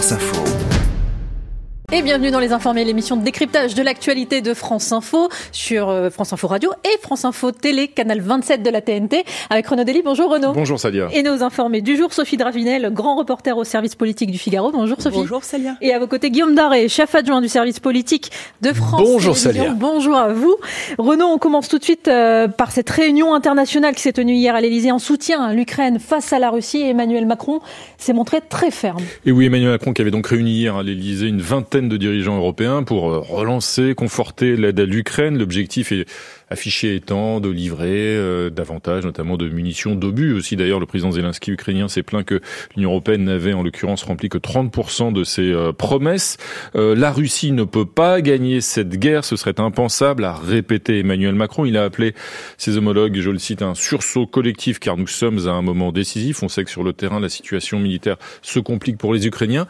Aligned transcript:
France 0.00 0.12
Info. 0.12 0.89
Et 1.92 2.02
bienvenue 2.02 2.30
dans 2.30 2.38
Les 2.38 2.52
Informés, 2.52 2.84
l'émission 2.84 3.16
de 3.16 3.24
décryptage 3.24 3.74
de 3.74 3.82
l'actualité 3.82 4.42
de 4.42 4.54
France 4.54 4.92
Info 4.92 5.28
sur 5.50 5.88
euh, 5.88 6.08
France 6.08 6.32
Info 6.32 6.46
Radio 6.46 6.70
et 6.84 6.96
France 7.02 7.24
Info 7.24 7.50
Télé, 7.50 7.88
canal 7.88 8.20
27 8.20 8.62
de 8.62 8.70
la 8.70 8.80
TNT, 8.80 9.24
avec 9.50 9.66
Renaud 9.66 9.82
Dely. 9.82 10.02
Bonjour 10.04 10.30
Renaud. 10.30 10.52
Bonjour 10.52 10.78
Salia. 10.78 11.08
Et 11.12 11.24
nos 11.24 11.42
informés 11.42 11.80
du 11.80 11.96
jour, 11.96 12.12
Sophie 12.12 12.36
Dravinel, 12.36 12.92
grand 12.92 13.16
reporter 13.16 13.58
au 13.58 13.64
service 13.64 13.96
politique 13.96 14.30
du 14.30 14.38
Figaro. 14.38 14.70
Bonjour 14.70 15.02
Sophie. 15.02 15.16
Bonjour 15.16 15.42
Salia. 15.42 15.74
Et 15.80 15.92
à 15.92 15.98
vos 15.98 16.06
côtés, 16.06 16.30
Guillaume 16.30 16.54
Daré, 16.54 16.88
chef 16.88 17.12
adjoint 17.16 17.40
du 17.40 17.48
service 17.48 17.80
politique 17.80 18.30
de 18.60 18.72
France 18.72 19.02
Bonjour 19.02 19.36
Salia. 19.36 19.70
Bonjour 19.70 20.14
à 20.14 20.32
vous. 20.32 20.54
Renaud, 20.96 21.26
on 21.26 21.38
commence 21.38 21.68
tout 21.68 21.78
de 21.78 21.84
suite 21.84 22.06
euh, 22.06 22.46
par 22.46 22.70
cette 22.70 22.88
réunion 22.88 23.34
internationale 23.34 23.96
qui 23.96 24.02
s'est 24.02 24.12
tenue 24.12 24.34
hier 24.34 24.54
à 24.54 24.60
l'Elysée 24.60 24.92
en 24.92 25.00
soutien 25.00 25.42
à 25.42 25.54
l'Ukraine 25.54 25.98
face 25.98 26.32
à 26.32 26.38
la 26.38 26.50
Russie. 26.50 26.82
Emmanuel 26.82 27.26
Macron 27.26 27.58
s'est 27.98 28.12
montré 28.12 28.40
très 28.48 28.70
ferme. 28.70 29.02
Et 29.26 29.32
oui, 29.32 29.46
Emmanuel 29.46 29.70
Macron 29.70 29.92
qui 29.92 30.02
avait 30.02 30.12
donc 30.12 30.28
réuni 30.28 30.52
hier 30.52 30.76
à 30.76 30.84
l'Elysée 30.84 31.26
une 31.26 31.40
vingtaine 31.40 31.79
de 31.88 31.96
dirigeants 31.96 32.36
européens 32.36 32.82
pour 32.82 33.10
euh, 33.10 33.18
relancer, 33.18 33.94
conforter 33.94 34.56
l'aide 34.56 34.78
à 34.80 34.84
l'Ukraine. 34.84 35.38
L'objectif 35.38 35.92
est 35.92 36.06
affiché 36.48 36.94
étant 36.94 37.40
de 37.40 37.48
livrer 37.48 38.16
euh, 38.16 38.50
davantage, 38.50 39.04
notamment 39.04 39.36
de 39.36 39.48
munitions, 39.48 39.94
d'obus 39.94 40.32
aussi. 40.32 40.56
D'ailleurs, 40.56 40.80
le 40.80 40.86
président 40.86 41.12
Zelensky 41.12 41.52
ukrainien 41.52 41.88
s'est 41.88 42.02
plaint 42.02 42.24
que 42.24 42.40
l'Union 42.76 42.90
européenne 42.90 43.24
n'avait 43.24 43.52
en 43.52 43.62
l'occurrence 43.62 44.02
rempli 44.02 44.28
que 44.28 44.38
30% 44.38 45.12
de 45.12 45.24
ses 45.24 45.52
euh, 45.52 45.72
promesses. 45.72 46.36
la 46.74 47.12
Russie 47.12 47.52
ne 47.52 47.64
peut 47.64 47.86
pas 47.86 48.20
gagner 48.20 48.60
cette 48.60 48.98
guerre, 48.98 49.24
ce 49.24 49.36
serait 49.36 49.60
impensable, 49.60 50.24
a 50.24 50.34
répété 50.34 50.98
Emmanuel 50.98 51.34
Macron. 51.34 51.64
Il 51.64 51.76
a 51.76 51.84
appelé 51.84 52.14
ses 52.58 52.76
homologues, 52.76 53.20
je 53.20 53.30
le 53.30 53.38
cite, 53.38 53.62
un 53.62 53.74
sursaut 53.74 54.26
collectif 54.26 54.78
car 54.78 54.96
nous 54.96 55.06
sommes 55.06 55.46
à 55.46 55.52
un 55.52 55.62
moment 55.62 55.92
décisif. 55.92 56.42
On 56.42 56.48
sait 56.48 56.64
que 56.64 56.70
sur 56.70 56.82
le 56.82 56.92
terrain, 56.92 57.20
la 57.20 57.28
situation 57.28 57.78
militaire 57.78 58.16
se 58.42 58.58
complique 58.58 58.98
pour 58.98 59.14
les 59.14 59.26
Ukrainiens 59.26 59.66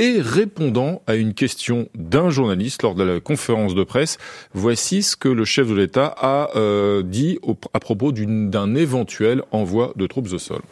et 0.00 0.18
répondant 0.22 1.02
à 1.06 1.14
une 1.14 1.34
question 1.34 1.88
d'un 1.94 2.30
journaliste 2.30 2.82
lors 2.82 2.94
de 2.94 3.02
la 3.02 3.20
conférence 3.20 3.74
de 3.74 3.84
presse, 3.84 4.16
voici 4.54 5.02
ce 5.02 5.14
que 5.14 5.28
le 5.28 5.44
chef 5.44 5.68
de 5.68 5.74
l'État 5.74 6.06
a 6.16 6.56
euh, 6.56 7.02
dit 7.02 7.38
à 7.74 7.80
propos 7.80 8.10
d'un 8.10 8.74
éventuel 8.74 9.42
envoi 9.52 9.92
de 9.96 10.06
troupes 10.06 10.32
au 10.32 10.38
sol. 10.38 10.62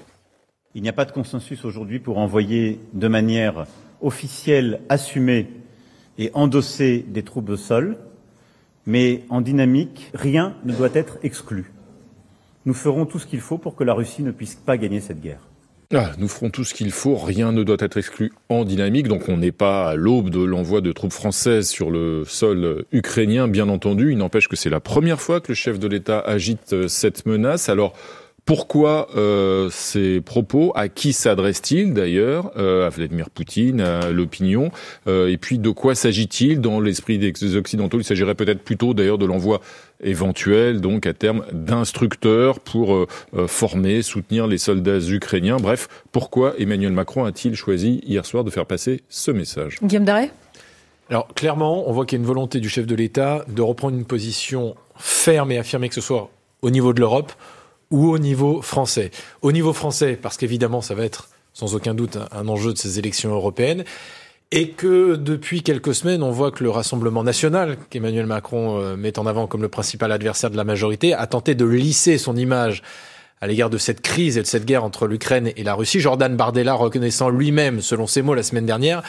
Il 0.75 0.81
n'y 0.81 0.89
a 0.89 0.95
pas 0.95 1.05
de 1.05 1.12
consensus 1.12 1.67
aujourd'hui 1.67 1.98
pour 1.98 2.17
envoyer 2.17 2.81
de 2.95 3.07
manière 3.07 3.67
officielle, 4.01 4.81
assumée 4.89 5.51
et 6.17 6.31
endossée 6.33 7.05
des 7.07 7.23
troupes 7.23 7.51
au 7.51 7.57
sol, 7.59 7.98
mais 8.87 9.25
en 9.29 9.42
dynamique, 9.42 10.11
rien 10.15 10.55
ne 10.65 10.73
doit 10.73 10.95
être 10.95 11.19
exclu. 11.23 11.70
Nous 12.65 12.73
ferons 12.73 13.05
tout 13.05 13.19
ce 13.19 13.27
qu'il 13.27 13.41
faut 13.41 13.59
pour 13.59 13.77
que 13.77 13.85
la 13.85 13.92
Russie 13.92 14.23
ne 14.23 14.31
puisse 14.31 14.55
pas 14.55 14.79
gagner 14.79 15.01
cette 15.01 15.20
guerre. 15.20 15.48
Ah, 15.94 16.12
nous 16.19 16.28
ferons 16.28 16.50
tout 16.50 16.64
ce 16.64 16.75
qu'il 16.75 16.91
faut, 16.91 17.17
rien 17.17 17.50
ne 17.50 17.62
doit 17.62 17.78
être 17.81 17.97
exclu 17.97 18.31
en 18.50 18.67
dynamique, 18.67 19.08
donc 19.08 19.31
on 19.31 19.39
n'est 19.39 19.53
pas 19.53 19.89
à 19.89 19.95
l'aube 19.95 20.28
de 20.28 20.45
l'envoi 20.45 20.83
de 20.83 20.92
troupes 20.92 21.14
françaises 21.14 21.67
sur 21.67 21.91
le 21.91 22.25
sol 22.27 22.84
ukrainien, 22.92 23.48
bien 23.48 23.70
entendu. 23.70 24.12
Il 24.12 24.19
n'empêche 24.19 24.48
que 24.48 24.56
c'est 24.56 24.69
la 24.69 24.80
première 24.80 25.19
fois 25.19 25.41
que 25.41 25.48
le 25.48 25.55
chef 25.55 25.78
de 25.78 25.89
l'État 25.89 26.20
agite 26.20 26.75
euh, 26.75 26.89
cette 26.89 27.25
menace. 27.25 27.70
Alors, 27.70 27.95
pourquoi 28.49 29.09
euh, 29.15 29.69
ces 29.71 30.23
propos? 30.23 30.73
À 30.75 30.89
qui 30.89 31.13
s'adresse-t-il 31.13 31.93
d'ailleurs 31.93 32.51
euh, 32.57 32.87
À 32.87 32.89
Vladimir 32.89 33.29
Poutine, 33.29 33.83
à 33.83 34.09
l'opinion? 34.09 34.71
Euh, 35.07 35.29
Et 35.29 35.37
puis 35.37 35.59
de 35.59 35.69
quoi 35.69 35.95
s'agit-il 35.95 36.63
dans 36.63 36.81
l'esprit 36.81 37.19
des 37.19 37.57
Occidentaux? 37.57 38.01
Il 38.01 38.05
s'agirait 38.05 38.35
peut-être 38.35 38.63
plutôt 38.63 38.95
d'ailleurs 38.95 39.19
de 39.19 39.27
l'envoi 39.27 39.61
éventuel, 40.03 40.81
donc 40.81 41.05
à 41.05 41.13
terme, 41.13 41.45
d'instructeurs 41.53 42.61
pour 42.61 43.07
former, 43.49 44.01
soutenir 44.01 44.47
les 44.47 44.57
soldats 44.57 44.99
ukrainiens. 44.99 45.59
Bref, 45.59 45.89
pourquoi 46.11 46.55
Emmanuel 46.59 46.93
Macron 46.93 47.27
a-t-il 47.27 47.55
choisi 47.55 48.01
hier 48.07 48.25
soir 48.25 48.45
de 48.45 48.51
faire 48.51 48.65
passer 48.65 49.03
ce 49.11 49.31
message? 49.31 49.77
Guillaume 49.83 50.07
Daré? 50.07 50.31
Alors 51.11 51.29
clairement, 51.35 51.87
on 51.87 51.93
voit 51.93 52.07
qu'il 52.07 52.17
y 52.17 52.19
a 52.19 52.23
une 52.23 52.27
volonté 52.27 52.61
du 52.61 52.71
chef 52.71 52.87
de 52.87 52.95
l'État 52.95 53.45
de 53.47 53.61
reprendre 53.61 53.95
une 53.95 54.07
position 54.07 54.75
ferme 54.97 55.53
et 55.53 55.58
affirmée, 55.58 55.91
que 55.91 55.95
ce 55.95 56.01
soit 56.01 56.31
au 56.63 56.70
niveau 56.70 56.95
de 56.95 57.01
l'Europe 57.01 57.33
ou 57.91 58.11
au 58.11 58.19
niveau 58.19 58.63
français. 58.63 59.11
Au 59.43 59.53
niveau 59.53 59.73
français, 59.73 60.19
parce 60.21 60.37
qu'évidemment, 60.37 60.83
ça 60.83 60.95
va 60.95 61.05
être 61.05 61.29
sans 61.53 61.75
aucun 61.75 61.95
doute 61.95 62.19
un 62.31 62.47
enjeu 62.47 62.73
de 62.73 62.79
ces 62.79 62.99
élections 62.99 63.33
européennes, 63.33 63.85
et 64.51 64.71
que 64.71 65.17
depuis 65.17 65.63
quelques 65.63 65.95
semaines, 65.95 66.23
on 66.23 66.31
voit 66.31 66.51
que 66.51 66.65
le 66.65 66.71
Rassemblement 66.71 67.23
national, 67.23 67.77
qu'Emmanuel 67.91 68.27
Macron 68.27 68.81
euh, 68.81 68.97
met 68.97 69.19
en 69.19 69.27
avant 69.27 69.47
comme 69.47 69.61
le 69.61 69.69
principal 69.69 70.11
adversaire 70.11 70.51
de 70.51 70.57
la 70.57 70.65
majorité, 70.65 71.13
a 71.13 71.27
tenté 71.27 71.55
de 71.55 71.67
lisser 71.67 72.17
son 72.17 72.37
image 72.37 72.83
à 73.41 73.47
l'égard 73.47 73.71
de 73.71 73.79
cette 73.79 74.01
crise 74.01 74.39
et 74.39 74.43
de 74.43 74.47
cette 74.47 74.65
guerre 74.65 74.85
entre 74.85 75.07
l'Ukraine 75.07 75.53
et 75.57 75.65
la 75.65 75.75
Russie. 75.75 76.01
Jordan 76.01 76.35
Bardella 76.35 76.75
reconnaissant 76.75 77.29
lui-même, 77.29 77.81
selon 77.83 78.07
ses 78.07 78.23
mots 78.23 78.35
la 78.35 78.43
semaine 78.43 78.67
dernière, 78.67 79.03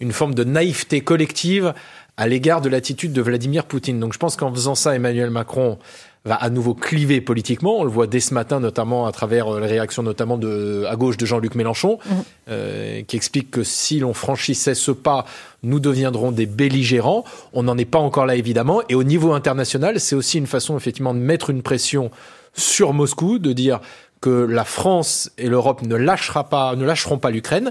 une 0.00 0.12
forme 0.12 0.34
de 0.34 0.44
naïveté 0.44 1.02
collective 1.02 1.74
à 2.16 2.26
l'égard 2.26 2.60
de 2.60 2.68
l'attitude 2.68 3.12
de 3.12 3.20
Vladimir 3.20 3.64
Poutine. 3.64 4.00
Donc 4.00 4.12
je 4.12 4.18
pense 4.18 4.36
qu'en 4.36 4.52
faisant 4.52 4.74
ça, 4.74 4.94
Emmanuel 4.94 5.30
Macron 5.30 5.78
va 6.26 6.34
à 6.34 6.50
nouveau 6.50 6.74
cliver 6.74 7.20
politiquement. 7.20 7.78
On 7.78 7.84
le 7.84 7.90
voit 7.90 8.06
dès 8.06 8.20
ce 8.20 8.34
matin, 8.34 8.60
notamment 8.60 9.06
à 9.06 9.12
travers 9.12 9.48
euh, 9.48 9.60
les 9.60 9.66
réactions 9.66 10.02
notamment 10.02 10.36
de, 10.36 10.84
à 10.88 10.96
gauche 10.96 11.16
de 11.16 11.24
Jean-Luc 11.24 11.54
Mélenchon, 11.54 11.98
mmh. 12.04 12.14
euh, 12.48 13.02
qui 13.02 13.16
explique 13.16 13.50
que 13.50 13.62
si 13.62 14.00
l'on 14.00 14.12
franchissait 14.12 14.74
ce 14.74 14.90
pas, 14.90 15.24
nous 15.62 15.80
deviendrons 15.80 16.32
des 16.32 16.46
belligérants. 16.46 17.24
On 17.52 17.62
n'en 17.62 17.78
est 17.78 17.84
pas 17.84 17.98
encore 17.98 18.26
là, 18.26 18.36
évidemment. 18.36 18.82
Et 18.88 18.94
au 18.94 19.04
niveau 19.04 19.32
international, 19.32 20.00
c'est 20.00 20.16
aussi 20.16 20.38
une 20.38 20.46
façon, 20.46 20.76
effectivement, 20.76 21.14
de 21.14 21.20
mettre 21.20 21.50
une 21.50 21.62
pression 21.62 22.10
sur 22.54 22.92
Moscou, 22.92 23.38
de 23.38 23.52
dire 23.52 23.80
que 24.20 24.30
la 24.30 24.64
France 24.64 25.30
et 25.38 25.48
l'Europe 25.48 25.82
ne 25.82 25.94
lâchera 25.94 26.48
pas, 26.48 26.74
ne 26.74 26.84
lâcheront 26.84 27.18
pas 27.18 27.30
l'Ukraine. 27.30 27.70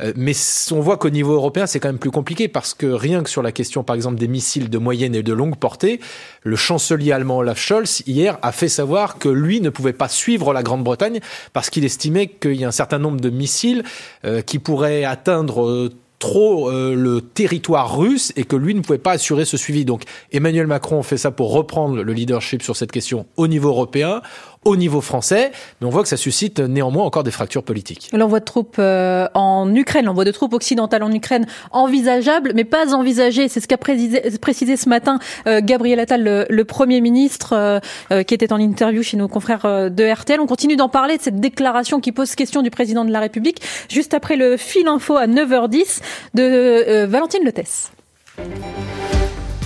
Euh, 0.00 0.12
mais 0.16 0.32
on 0.72 0.80
voit 0.80 0.98
qu'au 0.98 1.10
niveau 1.10 1.32
européen, 1.32 1.66
c'est 1.66 1.80
quand 1.80 1.88
même 1.88 1.98
plus 1.98 2.10
compliqué 2.10 2.48
parce 2.48 2.74
que 2.74 2.86
rien 2.86 3.22
que 3.22 3.30
sur 3.30 3.42
la 3.42 3.52
question, 3.52 3.82
par 3.82 3.96
exemple, 3.96 4.18
des 4.18 4.28
missiles 4.28 4.68
de 4.68 4.78
moyenne 4.78 5.14
et 5.14 5.22
de 5.22 5.32
longue 5.32 5.56
portée, 5.56 6.00
le 6.42 6.56
chancelier 6.56 7.12
allemand 7.12 7.38
Olaf 7.38 7.58
Scholz 7.58 8.02
hier 8.06 8.38
a 8.42 8.52
fait 8.52 8.68
savoir 8.68 9.18
que 9.18 9.28
lui 9.28 9.60
ne 9.60 9.70
pouvait 9.70 9.92
pas 9.92 10.08
suivre 10.08 10.52
la 10.52 10.62
Grande-Bretagne 10.62 11.20
parce 11.52 11.70
qu'il 11.70 11.84
estimait 11.84 12.28
qu'il 12.28 12.54
y 12.54 12.64
a 12.64 12.68
un 12.68 12.72
certain 12.72 12.98
nombre 12.98 13.20
de 13.20 13.30
missiles 13.30 13.82
euh, 14.24 14.42
qui 14.42 14.58
pourraient 14.58 15.04
atteindre 15.04 15.66
euh, 15.66 15.92
trop 16.18 16.70
le 16.70 17.20
territoire 17.20 17.98
russe 17.98 18.32
et 18.36 18.44
que 18.44 18.56
lui 18.56 18.74
ne 18.74 18.80
pouvait 18.80 18.96
pas 18.96 19.12
assurer 19.12 19.44
ce 19.44 19.58
suivi. 19.58 19.84
Donc 19.84 20.04
Emmanuel 20.32 20.66
Macron 20.66 21.02
fait 21.02 21.18
ça 21.18 21.30
pour 21.30 21.52
reprendre 21.52 22.02
le 22.02 22.12
leadership 22.14 22.62
sur 22.62 22.74
cette 22.74 22.90
question 22.90 23.26
au 23.36 23.46
niveau 23.48 23.68
européen 23.68 24.22
au 24.66 24.76
niveau 24.76 25.00
français, 25.00 25.52
mais 25.80 25.86
on 25.86 25.90
voit 25.90 26.02
que 26.02 26.08
ça 26.08 26.16
suscite 26.16 26.58
néanmoins 26.58 27.04
encore 27.04 27.22
des 27.22 27.30
fractures 27.30 27.62
politiques. 27.62 28.10
L'envoi 28.12 28.40
de 28.40 28.44
troupes 28.44 28.76
euh, 28.78 29.28
en 29.34 29.72
Ukraine, 29.74 30.06
l'envoi 30.06 30.24
de 30.24 30.32
troupes 30.32 30.52
occidentales 30.52 31.04
en 31.04 31.12
Ukraine, 31.12 31.46
envisageable, 31.70 32.52
mais 32.54 32.64
pas 32.64 32.92
envisagé. 32.94 33.48
C'est 33.48 33.60
ce 33.60 33.68
qu'a 33.68 33.78
précisé, 33.78 34.76
ce 34.76 34.88
matin 34.88 35.18
euh, 35.46 35.60
Gabriel 35.62 36.00
Attal, 36.00 36.46
le, 36.48 36.64
Premier 36.64 37.00
ministre, 37.00 37.80
euh, 38.10 38.22
qui 38.24 38.34
était 38.34 38.52
en 38.52 38.58
interview 38.58 39.04
chez 39.04 39.16
nos 39.16 39.28
confrères 39.28 39.90
de 39.90 40.12
RTL. 40.12 40.40
On 40.40 40.46
continue 40.46 40.74
d'en 40.74 40.88
parler 40.88 41.16
de 41.16 41.22
cette 41.22 41.40
déclaration 41.40 42.00
qui 42.00 42.10
pose 42.10 42.34
question 42.34 42.60
du 42.60 42.70
président 42.70 43.04
de 43.04 43.12
la 43.12 43.20
République, 43.20 43.62
juste 43.88 44.14
après 44.14 44.36
le 44.36 44.56
fil 44.56 44.88
info 44.88 45.16
à 45.16 45.28
9h10 45.28 46.00
de 46.34 47.04
Valentine 47.04 47.44
Lettès. 47.44 47.92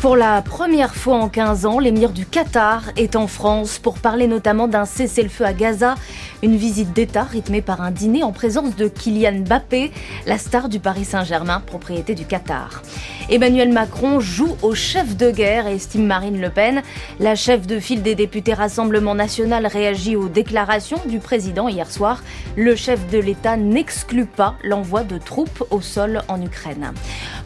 Pour 0.00 0.16
la 0.16 0.40
première 0.40 0.94
fois 0.94 1.16
en 1.16 1.28
15 1.28 1.66
ans, 1.66 1.78
l'émir 1.78 2.12
du 2.12 2.24
Qatar 2.24 2.84
est 2.96 3.16
en 3.16 3.26
France 3.26 3.78
pour 3.78 3.98
parler 3.98 4.26
notamment 4.26 4.66
d'un 4.66 4.86
cessez-le-feu 4.86 5.44
à 5.44 5.52
Gaza, 5.52 5.94
une 6.42 6.56
visite 6.56 6.94
d'État 6.94 7.24
rythmée 7.24 7.60
par 7.60 7.82
un 7.82 7.90
dîner 7.90 8.22
en 8.22 8.32
présence 8.32 8.76
de 8.76 8.88
Kylian 8.88 9.44
Mbappé, 9.44 9.92
la 10.24 10.38
star 10.38 10.70
du 10.70 10.80
Paris 10.80 11.04
Saint-Germain, 11.04 11.60
propriété 11.60 12.14
du 12.14 12.24
Qatar. 12.24 12.80
Emmanuel 13.28 13.72
Macron 13.72 14.20
joue 14.20 14.56
au 14.62 14.74
chef 14.74 15.18
de 15.18 15.30
guerre, 15.30 15.66
estime 15.66 16.06
Marine 16.06 16.40
Le 16.40 16.48
Pen. 16.48 16.82
La 17.20 17.34
chef 17.34 17.66
de 17.66 17.78
file 17.78 18.02
des 18.02 18.14
députés 18.14 18.54
Rassemblement 18.54 19.14
National 19.14 19.66
réagit 19.66 20.16
aux 20.16 20.28
déclarations 20.28 21.00
du 21.06 21.18
président 21.18 21.68
hier 21.68 21.90
soir. 21.90 22.22
Le 22.56 22.74
chef 22.74 23.06
de 23.10 23.18
l'État 23.18 23.58
n'exclut 23.58 24.26
pas 24.26 24.56
l'envoi 24.64 25.04
de 25.04 25.18
troupes 25.18 25.62
au 25.70 25.82
sol 25.82 26.22
en 26.26 26.42
Ukraine. 26.42 26.92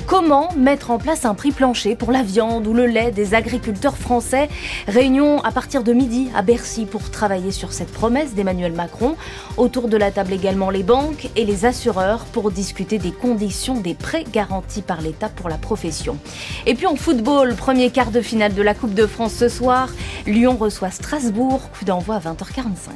Comment 0.06 0.52
mettre 0.56 0.90
en 0.90 0.98
place 0.98 1.24
un 1.24 1.34
prix 1.34 1.50
plancher 1.50 1.96
pour 1.96 2.12
la 2.12 2.22
viande 2.22 2.66
ou 2.66 2.74
le 2.74 2.86
lait 2.86 3.10
des 3.10 3.32
agriculteurs 3.32 3.96
français 3.96 4.50
Réunion 4.86 5.42
à 5.42 5.50
partir 5.50 5.82
de 5.82 5.94
midi 5.94 6.28
à 6.34 6.42
Bercy 6.42 6.84
pour 6.84 7.10
travailler 7.10 7.50
sur 7.50 7.72
cette 7.72 7.90
promesse 7.90 8.34
d'Emmanuel 8.34 8.72
Macron. 8.72 9.16
Autour 9.56 9.88
de 9.88 9.96
la 9.96 10.10
table 10.10 10.34
également 10.34 10.68
les 10.68 10.82
banques 10.82 11.30
et 11.36 11.46
les 11.46 11.64
assureurs 11.64 12.26
pour 12.26 12.50
discuter 12.50 12.98
des 12.98 13.12
conditions 13.12 13.80
des 13.80 13.94
prêts 13.94 14.24
garantis 14.30 14.82
par 14.82 15.00
l'État 15.00 15.30
pour 15.30 15.48
la 15.48 15.56
profession. 15.56 16.18
Et 16.66 16.74
puis 16.74 16.86
en 16.86 16.96
football, 16.96 17.54
premier 17.54 17.90
quart 17.90 18.10
de 18.10 18.20
finale 18.20 18.54
de 18.54 18.62
la 18.62 18.74
Coupe 18.74 18.94
de 18.94 19.06
France 19.06 19.32
ce 19.32 19.48
soir. 19.48 19.88
Lyon 20.26 20.56
reçoit 20.58 20.90
Strasbourg, 20.90 21.70
coup 21.70 21.86
d'envoi 21.86 22.16
à 22.16 22.20
20h45. 22.20 22.90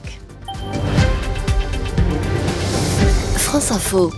France 3.37 3.73
Info. 3.73 4.13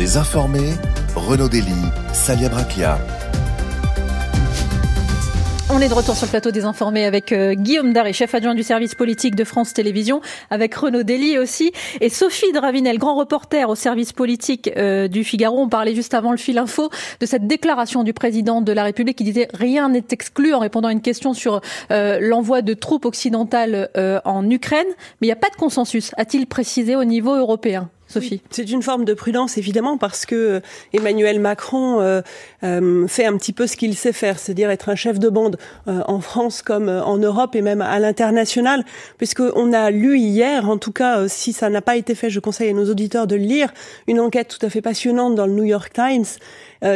Les 0.00 0.16
informés, 0.16 0.72
Renaud 1.14 1.50
Dely, 1.50 1.74
Salia 2.14 2.48
Braclia. 2.48 2.98
On 5.68 5.78
est 5.78 5.90
de 5.90 5.92
retour 5.92 6.16
sur 6.16 6.24
le 6.24 6.30
plateau 6.30 6.50
des 6.50 6.64
informés 6.64 7.04
avec 7.04 7.32
euh, 7.32 7.52
Guillaume 7.52 7.92
Daré, 7.92 8.14
chef 8.14 8.34
adjoint 8.34 8.54
du 8.54 8.62
service 8.62 8.94
politique 8.94 9.34
de 9.34 9.44
France 9.44 9.74
Télévisions, 9.74 10.22
avec 10.48 10.74
Renaud 10.74 11.02
Dely 11.02 11.36
aussi, 11.36 11.72
et 12.00 12.08
Sophie 12.08 12.50
Dravinel, 12.52 12.96
grand 12.96 13.14
reporter 13.14 13.68
au 13.68 13.74
service 13.74 14.14
politique 14.14 14.70
euh, 14.78 15.06
du 15.06 15.22
Figaro. 15.22 15.58
On 15.58 15.68
parlait 15.68 15.94
juste 15.94 16.14
avant 16.14 16.30
le 16.30 16.38
fil 16.38 16.56
info 16.56 16.88
de 17.20 17.26
cette 17.26 17.46
déclaration 17.46 18.02
du 18.02 18.14
président 18.14 18.62
de 18.62 18.72
la 18.72 18.84
République 18.84 19.18
qui 19.18 19.24
disait 19.24 19.48
rien 19.52 19.90
n'est 19.90 20.06
exclu 20.12 20.54
en 20.54 20.60
répondant 20.60 20.88
à 20.88 20.92
une 20.92 21.02
question 21.02 21.34
sur 21.34 21.60
euh, 21.90 22.20
l'envoi 22.22 22.62
de 22.62 22.72
troupes 22.72 23.04
occidentales 23.04 23.90
en 24.24 24.48
Ukraine. 24.48 24.88
Mais 25.20 25.26
il 25.26 25.28
n'y 25.28 25.32
a 25.32 25.36
pas 25.36 25.50
de 25.50 25.56
consensus, 25.56 26.12
a-t-il 26.16 26.46
précisé 26.46 26.96
au 26.96 27.04
niveau 27.04 27.36
européen? 27.36 27.90
Sophie. 28.10 28.42
C'est 28.50 28.68
une 28.68 28.82
forme 28.82 29.04
de 29.04 29.14
prudence 29.14 29.56
évidemment 29.56 29.96
parce 29.96 30.26
que 30.26 30.60
Emmanuel 30.92 31.38
Macron 31.38 32.00
euh, 32.00 32.22
euh, 32.64 33.06
fait 33.06 33.24
un 33.24 33.36
petit 33.36 33.52
peu 33.52 33.68
ce 33.68 33.76
qu'il 33.76 33.94
sait 33.94 34.12
faire, 34.12 34.40
c'est-à-dire 34.40 34.68
être 34.68 34.88
un 34.88 34.96
chef 34.96 35.20
de 35.20 35.28
bande 35.28 35.58
euh, 35.86 36.02
en 36.08 36.20
France 36.20 36.60
comme 36.60 36.88
en 36.88 37.18
Europe 37.18 37.54
et 37.54 37.62
même 37.62 37.80
à 37.80 38.00
l'international, 38.00 38.84
puisqu'on 39.16 39.72
a 39.72 39.92
lu 39.92 40.18
hier, 40.18 40.68
en 40.68 40.76
tout 40.76 40.90
cas 40.90 41.28
si 41.28 41.52
ça 41.52 41.70
n'a 41.70 41.82
pas 41.82 41.96
été 41.96 42.16
fait, 42.16 42.30
je 42.30 42.40
conseille 42.40 42.70
à 42.70 42.72
nos 42.72 42.90
auditeurs 42.90 43.28
de 43.28 43.36
le 43.36 43.44
lire, 43.44 43.72
une 44.08 44.18
enquête 44.18 44.48
tout 44.48 44.66
à 44.66 44.70
fait 44.70 44.82
passionnante 44.82 45.36
dans 45.36 45.46
le 45.46 45.52
New 45.52 45.64
York 45.64 45.92
Times 45.92 46.24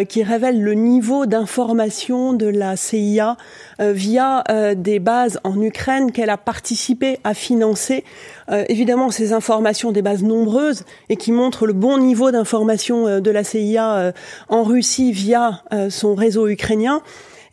qui 0.09 0.23
révèle 0.23 0.63
le 0.63 0.73
niveau 0.73 1.27
d'information 1.27 2.33
de 2.33 2.47
la 2.47 2.75
CIA 2.75 3.37
via 3.79 4.43
des 4.75 4.99
bases 4.99 5.39
en 5.45 5.61
Ukraine 5.61 6.11
qu'elle 6.11 6.31
a 6.31 6.39
participé 6.39 7.19
à 7.23 7.35
financer. 7.35 8.03
évidemment, 8.49 9.11
ces 9.11 9.35
informations, 9.35 9.93
des 9.93 10.01
bases 10.01 10.23
nombreuses, 10.23 10.85
et 11.09 11.17
qui 11.17 11.33
montre 11.33 11.67
le 11.67 11.73
bon 11.73 11.99
niveau 11.99 12.31
d'information 12.31 13.07
euh, 13.07 13.21
de 13.21 13.31
la 13.31 13.45
CIA 13.45 13.97
euh, 13.97 14.13
en 14.49 14.63
Russie 14.63 15.13
via 15.13 15.63
euh, 15.73 15.91
son 15.91 16.15
réseau 16.15 16.49
ukrainien 16.49 17.03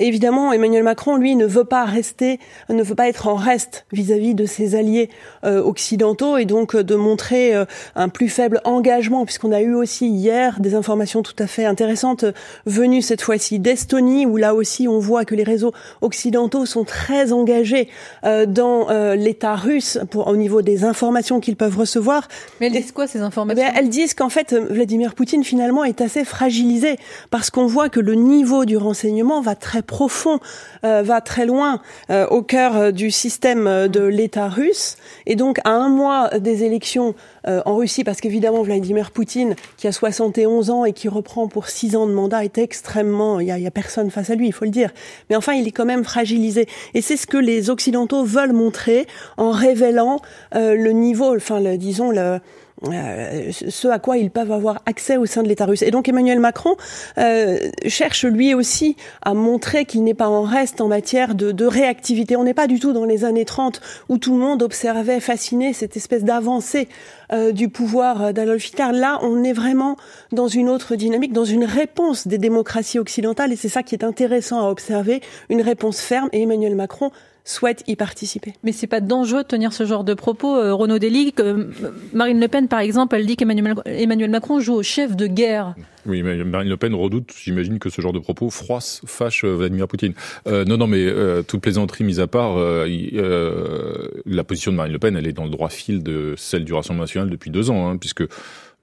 évidemment, 0.06 0.53
Emmanuel 0.53 0.83
Macron, 0.83 1.18
lui, 1.18 1.36
ne 1.36 1.45
veut 1.45 1.63
pas 1.63 1.86
rester, 1.86 2.39
ne 2.69 2.83
veut 2.83 2.95
pas 2.95 3.07
être 3.07 3.27
en 3.27 3.36
reste 3.36 3.86
vis-à-vis 3.92 4.36
de 4.36 4.45
ses 4.45 4.75
alliés 4.75 5.09
euh, 5.44 5.62
occidentaux 5.62 6.38
et 6.38 6.45
donc 6.45 6.75
euh, 6.75 6.83
de 6.83 6.95
montrer 6.95 7.56
euh, 7.56 7.65
un 7.95 8.09
plus 8.09 8.30
faible 8.30 8.62
engagement, 8.63 9.25
puisqu'on 9.25 9.51
a 9.51 9.62
eu 9.62 9.74
aussi 9.74 10.07
hier 10.07 10.59
des 10.59 10.75
informations 10.75 11.21
tout 11.24 11.36
à 11.39 11.48
fait 11.48 11.65
intéressantes 11.65 12.25
venues 12.65 13.01
cette 13.01 13.21
fois-ci 13.21 13.59
d'Estonie, 13.59 14.25
où 14.25 14.38
là 14.38 14.53
aussi 14.53 14.88
on 14.88 15.00
voit 15.00 15.25
que 15.25 15.36
les 15.36 15.44
réseaux 15.44 15.74
occidentaux 16.01 16.65
sont 16.65 16.83
très 16.83 17.31
engagés 17.31 17.89
dans 18.24 18.88
l'État 19.13 19.56
russe 19.56 20.00
pour, 20.09 20.27
au 20.27 20.36
niveau 20.36 20.62
des 20.62 20.83
informations 20.83 21.39
qu'ils 21.39 21.56
peuvent 21.56 21.77
recevoir. 21.77 22.27
Mais 22.59 22.68
elles 22.68 22.74
disent 22.74 22.92
quoi 22.92 23.07
ces 23.07 23.19
informations? 23.19 23.63
eh 23.65 23.77
Elles 23.77 23.89
disent 23.89 24.13
qu'en 24.13 24.30
fait, 24.30 24.53
Vladimir 24.53 25.15
Poutine 25.15 25.44
finalement 25.44 25.83
est 25.83 26.01
assez 26.01 26.24
fragilisé 26.24 26.98
parce 27.30 27.50
qu'on 27.50 27.65
voit 27.65 27.89
que 27.89 28.00
le 28.00 28.15
niveau 28.15 28.65
du 28.65 28.77
renseignement 28.77 29.42
va 29.42 29.56
très 29.56 29.81
profond, 29.91 30.39
euh, 30.85 31.03
va 31.03 31.19
très 31.19 31.45
loin 31.45 31.81
euh, 32.09 32.25
au 32.27 32.41
cœur 32.41 32.77
euh, 32.77 32.91
du 32.91 33.11
système 33.11 33.89
de 33.89 34.01
l'État 34.01 34.47
russe. 34.47 34.95
Et 35.25 35.35
donc, 35.35 35.59
à 35.65 35.71
un 35.71 35.89
mois 35.89 36.29
des 36.39 36.63
élections 36.63 37.13
en 37.45 37.75
Russie, 37.75 38.03
parce 38.03 38.21
qu'évidemment, 38.21 38.61
Vladimir 38.61 39.09
Poutine, 39.09 39.55
qui 39.77 39.88
a 39.88 39.91
71 39.91 40.69
ans 40.69 40.85
et 40.85 40.93
qui 40.93 41.09
reprend 41.09 41.47
pour 41.47 41.69
6 41.69 41.95
ans 41.95 42.05
de 42.05 42.13
mandat, 42.13 42.43
est 42.43 42.59
extrêmement... 42.59 43.39
Il 43.39 43.45
n'y 43.45 43.65
a, 43.65 43.67
a, 43.67 43.71
personne 43.71 44.11
face 44.11 44.29
à 44.29 44.35
lui, 44.35 44.47
il 44.47 44.53
faut 44.53 44.65
le 44.65 44.71
dire. 44.71 44.91
Mais 45.29 45.35
enfin, 45.35 45.53
il 45.53 45.67
est 45.67 45.71
quand 45.71 45.85
même 45.85 46.03
fragilisé. 46.03 46.67
Et 46.93 47.01
c'est 47.01 47.17
ce 47.17 47.25
que 47.25 47.38
les 47.38 47.71
Occidentaux 47.71 48.23
veulent 48.23 48.53
montrer 48.53 49.07
en 49.38 49.49
révélant 49.49 50.19
le 50.53 50.91
niveau, 50.91 51.35
enfin, 51.35 51.59
le, 51.59 51.77
disons, 51.77 52.11
le 52.11 52.39
euh, 52.88 53.51
ce 53.51 53.88
à 53.88 54.00
quoi 54.00 54.18
ils 54.18 54.31
peuvent 54.31 54.51
avoir 54.51 54.81
accès 54.86 55.18
au 55.18 55.25
sein 55.25 55.44
de 55.44 55.48
l'État 55.48 55.66
russe. 55.66 55.83
Et 55.83 55.92
donc 55.92 56.10
Emmanuel 56.10 56.39
Macron 56.39 56.75
euh, 57.18 57.57
cherche 57.88 58.25
lui 58.25 58.54
aussi 58.54 58.95
à 59.22 59.33
montrer 59.33 59.86
qu'il 59.86 60.04
n'est 60.04 60.13
pas 60.16 60.28
en 60.28 60.42
reste 60.42 60.81
en 60.81 60.88
matière 60.88 61.36
de, 61.36 61.51
de 61.51 61.66
réactivité. 61.66 62.36
On 62.36 62.44
n'est 62.44 62.54
pas 62.54 62.68
du 62.68 62.80
tout 62.80 62.94
dans 62.94 63.06
les 63.06 63.24
années 63.24 63.45
30 63.45 63.81
où 64.10 64.18
tout 64.18 64.33
le 64.33 64.39
monde 64.39 64.63
observait 64.63 65.19
fasciné 65.19 65.74
cette 65.74 65.95
espèce 65.95 66.24
d'avancée 66.24 66.88
euh, 67.33 67.51
du 67.51 67.69
pouvoir 67.69 68.33
d'Adolf 68.33 68.68
Hitler. 68.68 68.89
Là, 68.94 69.19
on 69.22 69.44
est 69.44 69.54
vraiment 69.54 69.95
dans 70.31 70.48
une 70.48 70.68
autre 70.68 70.95
dynamique, 70.95 71.34
dans 71.34 71.45
une 71.45 71.66
réponse 71.66 72.27
des 72.27 72.38
démocraties 72.38 73.00
occidentales, 73.00 73.54
et 73.54 73.56
c'est 73.56 73.69
ça 73.69 73.84
qui 73.84 73.95
est 73.95 74.04
intéressant 74.04 74.60
à 74.60 74.69
observer, 74.69 75.22
une 75.50 75.62
réponse 75.62 76.01
ferme. 76.01 76.30
Et 76.34 76.42
Emmanuel 76.42 76.75
Macron 76.75 77.12
souhaitent 77.43 77.83
y 77.88 77.95
participer. 77.95 78.53
Mais 78.63 78.71
c'est 78.71 78.88
pas 78.88 78.99
dangereux 78.99 79.43
de 79.43 79.47
tenir 79.47 79.73
ce 79.73 79.85
genre 79.85 80.03
de 80.03 80.13
propos, 80.13 80.55
euh, 80.55 80.73
Renaud 80.73 80.99
Dely. 80.99 81.33
Euh, 81.39 81.71
Marine 82.13 82.39
Le 82.39 82.47
Pen, 82.47 82.67
par 82.67 82.79
exemple, 82.79 83.15
elle 83.15 83.25
dit 83.25 83.35
qu'Emmanuel 83.35 84.29
Macron 84.29 84.59
joue 84.59 84.73
au 84.73 84.83
chef 84.83 85.15
de 85.15 85.27
guerre. 85.27 85.75
Oui, 86.06 86.24
Marine 86.24 86.69
Le 86.69 86.77
Pen 86.77 86.94
redoute, 86.95 87.33
j'imagine 87.44 87.80
que 87.80 87.89
ce 87.89 88.01
genre 88.01 88.13
de 88.13 88.19
propos 88.19 88.50
froisse, 88.50 89.01
fâche 89.06 89.44
euh, 89.44 89.56
Vladimir 89.56 89.88
Poutine. 89.88 90.13
non, 90.45 90.77
non, 90.77 90.88
mais 90.88 91.07
toute 91.48 91.62
plaisanterie 91.62 92.03
mise 92.03 92.19
à 92.19 92.27
part, 92.27 92.57
la 92.57 94.44
position 94.44 94.71
de 94.71 94.77
Marine 94.77 94.94
Le 94.94 95.00
Pen, 95.00 95.15
elle 95.15 95.27
est 95.27 95.33
dans 95.33 95.45
le 95.45 95.50
droit 95.50 95.69
fil 95.69 96.03
de 96.03 96.33
celle 96.38 96.65
du 96.65 96.74
Rassemblement 96.74 97.03
national 97.03 97.30
depuis 97.30 97.51
deux 97.51 97.69
ans, 97.69 97.89
hein, 97.89 97.98
puisque 97.98 98.24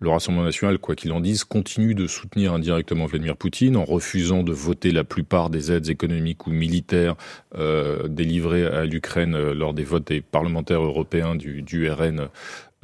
le 0.01 0.11
Rassemblement 0.11 0.45
national, 0.45 0.79
quoi 0.79 0.95
qu'il 0.95 1.13
en 1.13 1.21
dise, 1.21 1.43
continue 1.43 1.95
de 1.95 2.07
soutenir 2.07 2.53
indirectement 2.55 3.07
Vladimir 3.07 3.37
Poutine 3.37 3.77
en 3.77 3.85
refusant 3.85 4.45
de 4.45 4.53
voter 4.53 4.93
la 4.93 5.03
plupart 5.03 5.51
des 5.51 5.73
aides 5.73 5.89
économiques 5.89 6.47
ou 6.47 6.51
militaires 6.51 7.17
euh, 7.57 8.07
délivrées 8.07 8.65
à 8.65 8.85
l'Ukraine 8.85 9.35
euh, 9.35 9.55
lors 9.55 9.75
des 9.75 9.83
votes 9.83 10.07
des 10.07 10.21
parlementaires 10.21 10.83
européens 10.83 11.35
du, 11.35 11.63
du 11.63 11.91
RN 11.91 12.29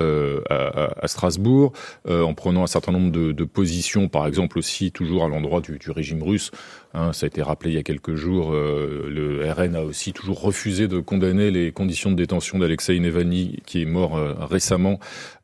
euh, 0.01 0.41
à, 0.51 1.05
à, 1.05 1.09
Strasbourg, 1.09 1.73
euh, 2.09 2.23
en 2.23 2.35
prenant 2.35 2.65
un 2.65 2.67
certain 2.67 2.91
nombre 2.91 3.13
de, 3.13 3.31
de, 3.31 3.45
positions, 3.45 4.09
par 4.09 4.27
exemple 4.27 4.59
aussi 4.59 4.91
toujours 4.91 5.25
à 5.25 5.29
l'endroit 5.29 5.61
du, 5.61 5.79
du, 5.79 5.91
régime 5.93 6.23
russe. 6.23 6.51
Hein, 6.95 7.13
ça 7.13 7.25
a 7.25 7.27
été 7.27 7.43
rappelé 7.43 7.73
il 7.73 7.75
y 7.75 7.79
a 7.79 7.83
quelques 7.83 8.15
jours. 8.15 8.53
Euh, 8.53 9.09
le 9.11 9.51
RN 9.51 9.75
a 9.75 9.83
aussi 9.83 10.13
toujours 10.13 10.41
refusé 10.41 10.87
de 10.87 11.01
condamner 11.01 11.51
les 11.51 11.73
conditions 11.73 12.11
de 12.13 12.17
détention 12.17 12.61
d'Alexei 12.61 12.99
Navalny, 13.01 13.59
qui 13.67 13.83
est 13.83 13.85
mort 13.85 14.17
euh, 14.17 14.35
récemment, 14.39 15.01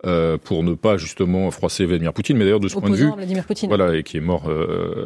euh, 0.07 0.39
pour 0.39 0.63
ne 0.63 0.75
pas 0.75 0.97
justement 0.97 1.51
froisser 1.51 1.87
Vladimir 1.87 2.13
Poutine. 2.13 2.37
Mais 2.37 2.45
d'ailleurs, 2.45 2.61
de 2.61 2.69
ce 2.69 2.77
point 2.77 2.89
de 2.89 2.95
vue, 2.95 3.11
voilà, 3.67 3.97
et 3.97 4.05
qui 4.05 4.17
est 4.17 4.21
mort 4.21 4.49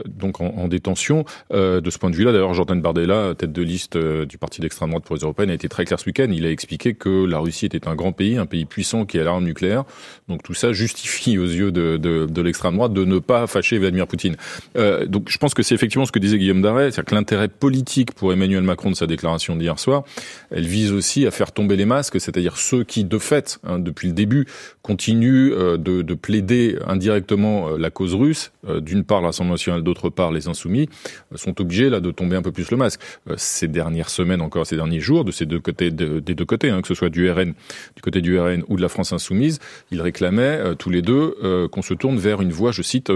donc 0.06 0.40
en, 0.40 0.48
en 0.48 0.68
détention. 0.68 1.24
de 1.50 1.90
ce 1.90 1.98
point 1.98 2.10
de 2.10 2.16
vue-là, 2.16 2.32
d'ailleurs, 2.32 2.52
Jordan 2.52 2.80
Bardella, 2.80 3.34
tête 3.36 3.52
de 3.52 3.62
liste 3.62 3.96
du 3.96 4.36
parti 4.36 4.60
d'extrême 4.60 4.90
droite 4.90 5.04
pour 5.04 5.16
les 5.16 5.22
européennes, 5.22 5.50
a 5.50 5.54
été 5.54 5.68
très 5.68 5.86
clair 5.86 5.98
ce 5.98 6.06
week-end. 6.06 6.28
Il 6.30 6.44
a 6.44 6.50
expliqué 6.50 6.92
que 6.94 7.24
la 7.24 7.38
Russie 7.38 7.66
était 7.66 7.88
un 7.88 7.94
grand 7.94 8.12
pays, 8.12 8.36
un 8.36 8.46
pays 8.46 8.66
puissant 8.66 9.06
qui 9.06 9.18
a 9.18 9.40
nucléaire. 9.40 9.84
Donc 10.28 10.42
tout 10.42 10.54
ça 10.54 10.72
justifie 10.72 11.38
aux 11.38 11.46
yeux 11.46 11.72
de, 11.72 11.96
de, 11.96 12.26
de 12.26 12.42
l'extrême 12.42 12.74
droite 12.74 12.92
de 12.92 13.04
ne 13.04 13.18
pas 13.18 13.46
fâcher 13.46 13.78
Vladimir 13.78 14.06
Poutine. 14.06 14.36
Donc 14.74 15.28
je 15.28 15.38
pense 15.38 15.54
que 15.54 15.62
c'est 15.62 15.74
effectivement 15.74 16.04
ce 16.04 16.12
que 16.12 16.18
disait 16.18 16.33
Guillaume 16.38 16.62
Darret, 16.62 16.90
c'est-à-dire 16.90 17.04
que 17.04 17.14
l'intérêt 17.14 17.48
politique 17.48 18.12
pour 18.12 18.32
Emmanuel 18.32 18.62
Macron 18.62 18.90
de 18.90 18.96
sa 18.96 19.06
déclaration 19.06 19.56
d'hier 19.56 19.78
soir, 19.78 20.04
elle 20.50 20.66
vise 20.66 20.92
aussi 20.92 21.26
à 21.26 21.30
faire 21.30 21.52
tomber 21.52 21.76
les 21.76 21.84
masques, 21.84 22.20
c'est-à-dire 22.20 22.56
ceux 22.56 22.84
qui, 22.84 23.04
de 23.04 23.18
fait, 23.18 23.58
hein, 23.64 23.78
depuis 23.78 24.08
le 24.08 24.14
début, 24.14 24.46
continuent 24.82 25.52
euh, 25.52 25.76
de, 25.76 26.02
de, 26.02 26.14
plaider 26.14 26.78
indirectement 26.86 27.70
euh, 27.70 27.78
la 27.78 27.90
cause 27.90 28.14
russe, 28.14 28.52
euh, 28.68 28.80
d'une 28.80 29.04
part 29.04 29.20
l'Assemblée 29.20 29.52
nationale, 29.52 29.82
d'autre 29.82 30.10
part 30.10 30.30
les 30.30 30.48
insoumis, 30.48 30.88
sont 31.34 31.60
obligés 31.60 31.90
là 31.90 32.00
de 32.00 32.10
tomber 32.10 32.36
un 32.36 32.42
peu 32.42 32.52
plus 32.52 32.70
le 32.70 32.76
masque. 32.76 33.00
ces 33.36 33.68
dernières 33.68 34.10
semaines 34.10 34.40
encore, 34.40 34.66
ces 34.66 34.76
derniers 34.76 35.00
jours, 35.00 35.24
de 35.24 35.32
ces 35.32 35.46
deux 35.46 35.60
côtés, 35.60 35.90
de, 35.90 36.20
des 36.20 36.34
deux 36.34 36.44
côtés, 36.44 36.70
hein, 36.70 36.82
que 36.82 36.88
ce 36.88 36.94
soit 36.94 37.08
du 37.08 37.30
RN, 37.30 37.54
du 37.96 38.02
côté 38.02 38.20
du 38.20 38.38
RN 38.38 38.62
ou 38.68 38.76
de 38.76 38.82
la 38.82 38.88
France 38.88 39.12
insoumise, 39.12 39.58
ils 39.90 40.00
réclamaient 40.00 40.76
tous 40.78 40.90
les 40.90 41.02
deux 41.02 41.68
qu'on 41.70 41.82
se 41.82 41.94
tourne 41.94 42.18
vers 42.18 42.40
une 42.40 42.52
voie, 42.52 42.72
je 42.72 42.82
cite, 42.82 43.10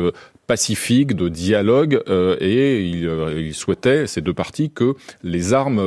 pacifique, 0.48 1.14
de 1.14 1.28
dialogue, 1.28 2.02
et 2.40 2.84
ils, 2.84 3.54
souhaitaient, 3.54 4.08
ces 4.08 4.20
deux 4.20 4.34
parties, 4.34 4.70
que 4.70 4.94
les 5.22 5.52
armes 5.52 5.80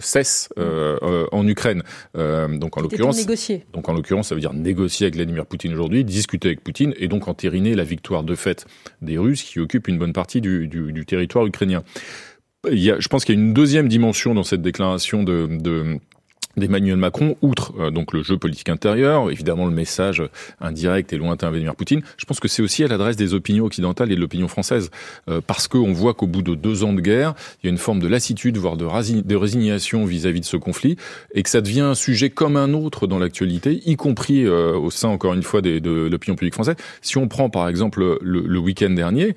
cessent 0.00 0.48
en 0.56 1.46
Ukraine. 1.46 1.82
donc 2.14 2.76
en 2.76 2.80
l'occurrence, 2.80 3.24
donc 3.72 3.88
en 3.88 3.92
l'occurrence, 3.92 4.28
ça 4.28 4.34
veut 4.34 4.40
dire 4.40 4.54
négocier 4.54 5.04
avec 5.04 5.14
Vladimir 5.14 5.46
Poutine 5.46 5.72
aujourd'hui, 5.72 6.02
discuter 6.04 6.48
avec 6.48 6.64
Poutine, 6.64 6.94
et 6.98 7.06
donc 7.06 7.28
entériner 7.28 7.74
la 7.74 7.84
victoire 7.84 8.24
de 8.24 8.34
fait 8.34 8.66
des 9.02 9.18
Russes 9.18 9.42
qui 9.42 9.60
occupent 9.60 9.88
une 9.88 9.98
bonne 9.98 10.12
partie 10.12 10.40
du, 10.40 10.66
du, 10.66 10.92
du 10.92 11.06
territoire 11.06 11.46
ukrainien. 11.46 11.84
Il 12.70 12.78
y 12.78 12.90
a, 12.90 12.98
je 12.98 13.08
pense 13.08 13.24
qu'il 13.24 13.34
y 13.34 13.38
a 13.38 13.40
une 13.40 13.52
deuxième 13.52 13.88
dimension 13.88 14.34
dans 14.34 14.42
cette 14.42 14.62
déclaration 14.62 15.22
de, 15.22 15.46
de 15.50 15.98
d'Emmanuel 16.56 16.96
Macron, 16.96 17.36
outre 17.42 17.72
euh, 17.78 17.90
donc 17.90 18.12
le 18.12 18.22
jeu 18.22 18.36
politique 18.36 18.68
intérieur, 18.68 19.30
évidemment 19.30 19.66
le 19.66 19.72
message 19.72 20.22
indirect 20.60 21.12
et 21.12 21.16
lointain 21.16 21.48
à 21.48 21.50
Vladimir 21.50 21.74
Poutine, 21.74 22.02
je 22.16 22.24
pense 22.24 22.40
que 22.40 22.48
c'est 22.48 22.62
aussi 22.62 22.84
à 22.84 22.88
l'adresse 22.88 23.16
des 23.16 23.34
opinions 23.34 23.64
occidentales 23.64 24.12
et 24.12 24.16
de 24.16 24.20
l'opinion 24.20 24.48
française, 24.48 24.90
euh, 25.28 25.40
parce 25.46 25.68
qu'on 25.68 25.92
voit 25.92 26.14
qu'au 26.14 26.26
bout 26.26 26.42
de 26.42 26.54
deux 26.54 26.84
ans 26.84 26.92
de 26.92 27.00
guerre, 27.00 27.34
il 27.62 27.66
y 27.66 27.68
a 27.68 27.70
une 27.70 27.78
forme 27.78 28.00
de 28.00 28.08
lassitude, 28.08 28.56
voire 28.56 28.76
de, 28.76 28.84
résignation 29.34 30.04
vis-à-vis 30.04 30.40
de 30.40 30.44
ce 30.44 30.56
conflit, 30.56 30.96
et 31.34 31.42
que 31.42 31.50
ça 31.50 31.60
devient 31.60 31.80
un 31.80 31.94
sujet 31.94 32.30
comme 32.30 32.56
un 32.56 32.72
autre 32.72 33.06
dans 33.06 33.18
l'actualité, 33.18 33.80
y 33.86 33.96
compris 33.96 34.44
euh, 34.44 34.76
au 34.76 34.90
sein, 34.90 35.08
encore 35.08 35.34
une 35.34 35.42
fois, 35.42 35.60
de 35.62 36.08
l'opinion 36.08 36.36
publique 36.36 36.54
française. 36.54 36.76
Si 37.02 37.18
on 37.18 37.28
prend 37.28 37.50
par 37.50 37.68
exemple 37.68 38.18
le, 38.22 38.44
le 38.46 38.58
week-end 38.58 38.90
dernier, 38.90 39.34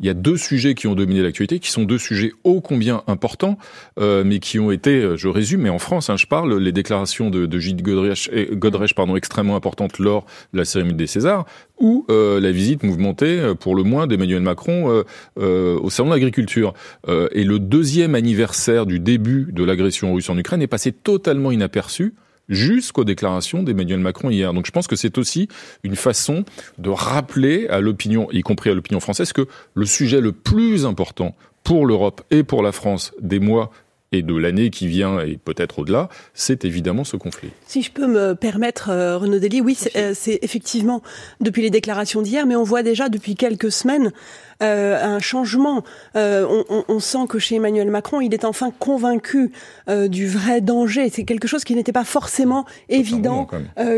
il 0.00 0.06
y 0.06 0.08
a 0.08 0.14
deux 0.14 0.36
sujets 0.36 0.74
qui 0.74 0.86
ont 0.86 0.94
dominé 0.94 1.22
l'actualité, 1.22 1.58
qui 1.58 1.70
sont 1.70 1.84
deux 1.84 1.98
sujets 1.98 2.32
ô 2.44 2.60
combien 2.60 3.02
importants, 3.06 3.58
euh, 3.98 4.24
mais 4.24 4.38
qui 4.38 4.58
ont 4.58 4.70
été, 4.70 5.16
je 5.16 5.28
résume, 5.28 5.62
mais 5.62 5.70
en 5.70 5.78
France, 5.78 6.10
hein, 6.10 6.16
je 6.16 6.26
parle, 6.26 6.58
les 6.58 6.72
déclarations 6.72 7.30
de, 7.30 7.46
de 7.46 7.58
Gilles 7.58 7.82
Godrèche, 7.82 8.30
Godrèche 8.52 8.94
pardon, 8.94 9.16
extrêmement 9.16 9.56
importantes 9.56 9.98
lors 9.98 10.26
de 10.52 10.58
la 10.58 10.64
cérémonie 10.64 10.96
des 10.96 11.06
Césars, 11.06 11.46
ou 11.78 12.06
euh, 12.10 12.40
la 12.40 12.52
visite 12.52 12.82
mouvementée, 12.82 13.38
euh, 13.38 13.54
pour 13.54 13.74
le 13.74 13.82
moins, 13.82 14.06
d'Emmanuel 14.06 14.40
Macron 14.40 14.90
euh, 14.90 15.02
euh, 15.38 15.78
au 15.80 15.90
salon 15.90 16.08
de 16.08 16.14
l'agriculture. 16.14 16.74
et 17.08 17.44
le 17.44 17.58
deuxième 17.58 18.14
anniversaire 18.14 18.86
du 18.86 18.98
début 18.98 19.48
de 19.52 19.64
l'agression 19.64 20.14
russe 20.14 20.28
en 20.30 20.38
Ukraine 20.38 20.62
est 20.62 20.66
passé 20.66 20.92
totalement 20.92 21.50
inaperçu 21.50 22.14
jusqu'aux 22.48 23.04
déclarations 23.04 23.62
d'Emmanuel 23.62 24.00
Macron 24.00 24.30
hier. 24.30 24.52
Donc 24.52 24.66
je 24.66 24.72
pense 24.72 24.86
que 24.86 24.96
c'est 24.96 25.18
aussi 25.18 25.48
une 25.82 25.96
façon 25.96 26.44
de 26.78 26.90
rappeler 26.90 27.66
à 27.68 27.80
l'opinion, 27.80 28.28
y 28.32 28.42
compris 28.42 28.70
à 28.70 28.74
l'opinion 28.74 29.00
française, 29.00 29.32
que 29.32 29.46
le 29.74 29.86
sujet 29.86 30.20
le 30.20 30.32
plus 30.32 30.86
important 30.86 31.34
pour 31.64 31.86
l'Europe 31.86 32.22
et 32.30 32.44
pour 32.44 32.62
la 32.62 32.72
France 32.72 33.12
des 33.20 33.40
mois 33.40 33.72
et 34.16 34.22
de 34.22 34.34
l'année 34.34 34.70
qui 34.70 34.86
vient 34.86 35.20
et 35.20 35.36
peut-être 35.36 35.80
au-delà, 35.80 36.08
c'est 36.34 36.64
évidemment 36.64 37.04
ce 37.04 37.16
conflit. 37.16 37.50
Si 37.66 37.82
je 37.82 37.90
peux 37.90 38.06
me 38.06 38.34
permettre, 38.34 38.90
euh, 38.90 39.18
Renaud 39.18 39.38
Dely, 39.38 39.60
oui, 39.60 39.74
c'est 39.74 39.96
euh, 39.96 40.38
effectivement 40.42 41.02
depuis 41.40 41.62
les 41.62 41.70
déclarations 41.70 42.22
d'hier, 42.22 42.46
mais 42.46 42.56
on 42.56 42.62
voit 42.62 42.82
déjà 42.82 43.08
depuis 43.08 43.34
quelques 43.34 43.70
semaines 43.70 44.12
euh, 44.62 45.02
un 45.02 45.18
changement. 45.18 45.84
On, 46.14 46.64
on, 46.68 46.84
on, 46.88 47.00
sent 47.00 47.26
que 47.28 47.38
chez 47.38 47.56
Emmanuel 47.56 47.90
Macron, 47.90 48.20
il 48.20 48.32
est 48.32 48.44
enfin 48.44 48.70
convaincu 48.78 49.52
du 50.08 50.26
vrai 50.26 50.60
danger. 50.60 51.10
C'est 51.10 51.24
quelque 51.24 51.46
chose 51.46 51.64
qui 51.64 51.74
n'était 51.74 51.92
pas 51.92 52.04
forcément 52.04 52.64
évident 52.88 53.48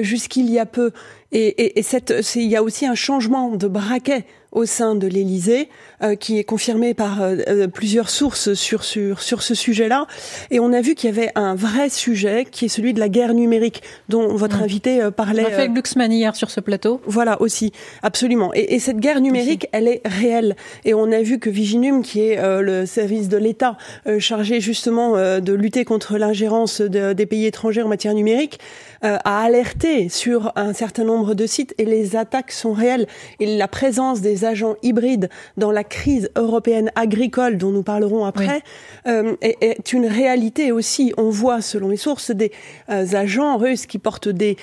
jusqu'il 0.00 0.50
y 0.50 0.58
a 0.58 0.66
peu. 0.66 0.90
Et, 1.30 1.46
et, 1.46 1.78
et 1.78 1.82
cette, 1.82 2.12
il 2.34 2.48
y 2.48 2.56
a 2.56 2.62
aussi 2.62 2.86
un 2.86 2.94
changement 2.94 3.54
de 3.54 3.68
braquet 3.68 4.24
au 4.52 4.64
sein 4.64 4.94
de 4.94 5.06
l'Élysée, 5.06 5.68
euh, 6.02 6.14
qui 6.14 6.38
est 6.38 6.44
confirmé 6.44 6.94
par 6.94 7.20
euh, 7.20 7.66
plusieurs 7.68 8.10
sources 8.10 8.54
sur, 8.54 8.84
sur, 8.84 9.20
sur 9.20 9.42
ce 9.42 9.54
sujet-là. 9.54 10.06
Et 10.50 10.60
on 10.60 10.72
a 10.72 10.80
vu 10.80 10.94
qu'il 10.94 11.10
y 11.10 11.12
avait 11.12 11.30
un 11.34 11.54
vrai 11.54 11.88
sujet, 11.90 12.46
qui 12.50 12.66
est 12.66 12.68
celui 12.68 12.94
de 12.94 13.00
la 13.00 13.08
guerre 13.08 13.34
numérique, 13.34 13.82
dont 14.08 14.28
votre 14.36 14.60
mmh. 14.60 14.62
invité 14.62 15.02
euh, 15.02 15.10
parlait. 15.10 15.44
On 15.44 15.48
a 15.48 15.50
fait 15.50 15.68
Glucksmann 15.68 16.12
hier 16.12 16.34
sur 16.34 16.50
ce 16.50 16.60
plateau. 16.60 17.00
Voilà, 17.06 17.40
aussi, 17.42 17.72
absolument. 18.02 18.52
Et, 18.54 18.74
et 18.74 18.78
cette 18.78 18.98
guerre 18.98 19.20
numérique, 19.20 19.64
aussi. 19.64 19.70
elle 19.72 19.88
est 19.88 20.00
réelle. 20.04 20.56
Et 20.84 20.94
on 20.94 21.10
a 21.12 21.20
vu 21.20 21.38
que 21.38 21.50
Viginum, 21.50 22.02
qui 22.02 22.22
est 22.22 22.38
euh, 22.38 22.62
le 22.62 22.86
service 22.86 23.28
de 23.28 23.36
l'État 23.36 23.76
euh, 24.06 24.18
chargé 24.18 24.60
justement 24.60 25.16
euh, 25.16 25.40
de 25.40 25.52
lutter 25.52 25.84
contre 25.84 26.18
l'ingérence 26.18 26.80
de, 26.80 27.12
des 27.12 27.26
pays 27.26 27.46
étrangers 27.46 27.82
en 27.82 27.88
matière 27.88 28.14
numérique, 28.14 28.58
a 29.00 29.42
alerté 29.42 30.08
sur 30.08 30.52
un 30.56 30.72
certain 30.72 31.04
nombre 31.04 31.34
de 31.34 31.46
sites 31.46 31.72
et 31.78 31.84
les 31.84 32.16
attaques 32.16 32.50
sont 32.50 32.72
réelles. 32.72 33.06
Et 33.38 33.56
la 33.56 33.68
présence 33.68 34.20
des 34.20 34.37
agents 34.44 34.76
hybrides 34.82 35.28
dans 35.56 35.70
la 35.70 35.84
crise 35.84 36.30
européenne 36.36 36.90
agricole, 36.94 37.56
dont 37.58 37.70
nous 37.70 37.82
parlerons 37.82 38.24
après, 38.24 38.62
oui. 39.06 39.12
est, 39.40 39.56
est, 39.60 39.92
une 39.92 40.06
réalité 40.06 40.72
aussi. 40.72 41.12
On 41.16 41.30
voit, 41.30 41.60
selon 41.60 41.88
les 41.88 41.96
sources, 41.96 42.30
des 42.30 42.52
agents 42.88 43.56
russes 43.56 43.86
qui 43.86 43.98
portent 43.98 44.28
des 44.28 44.56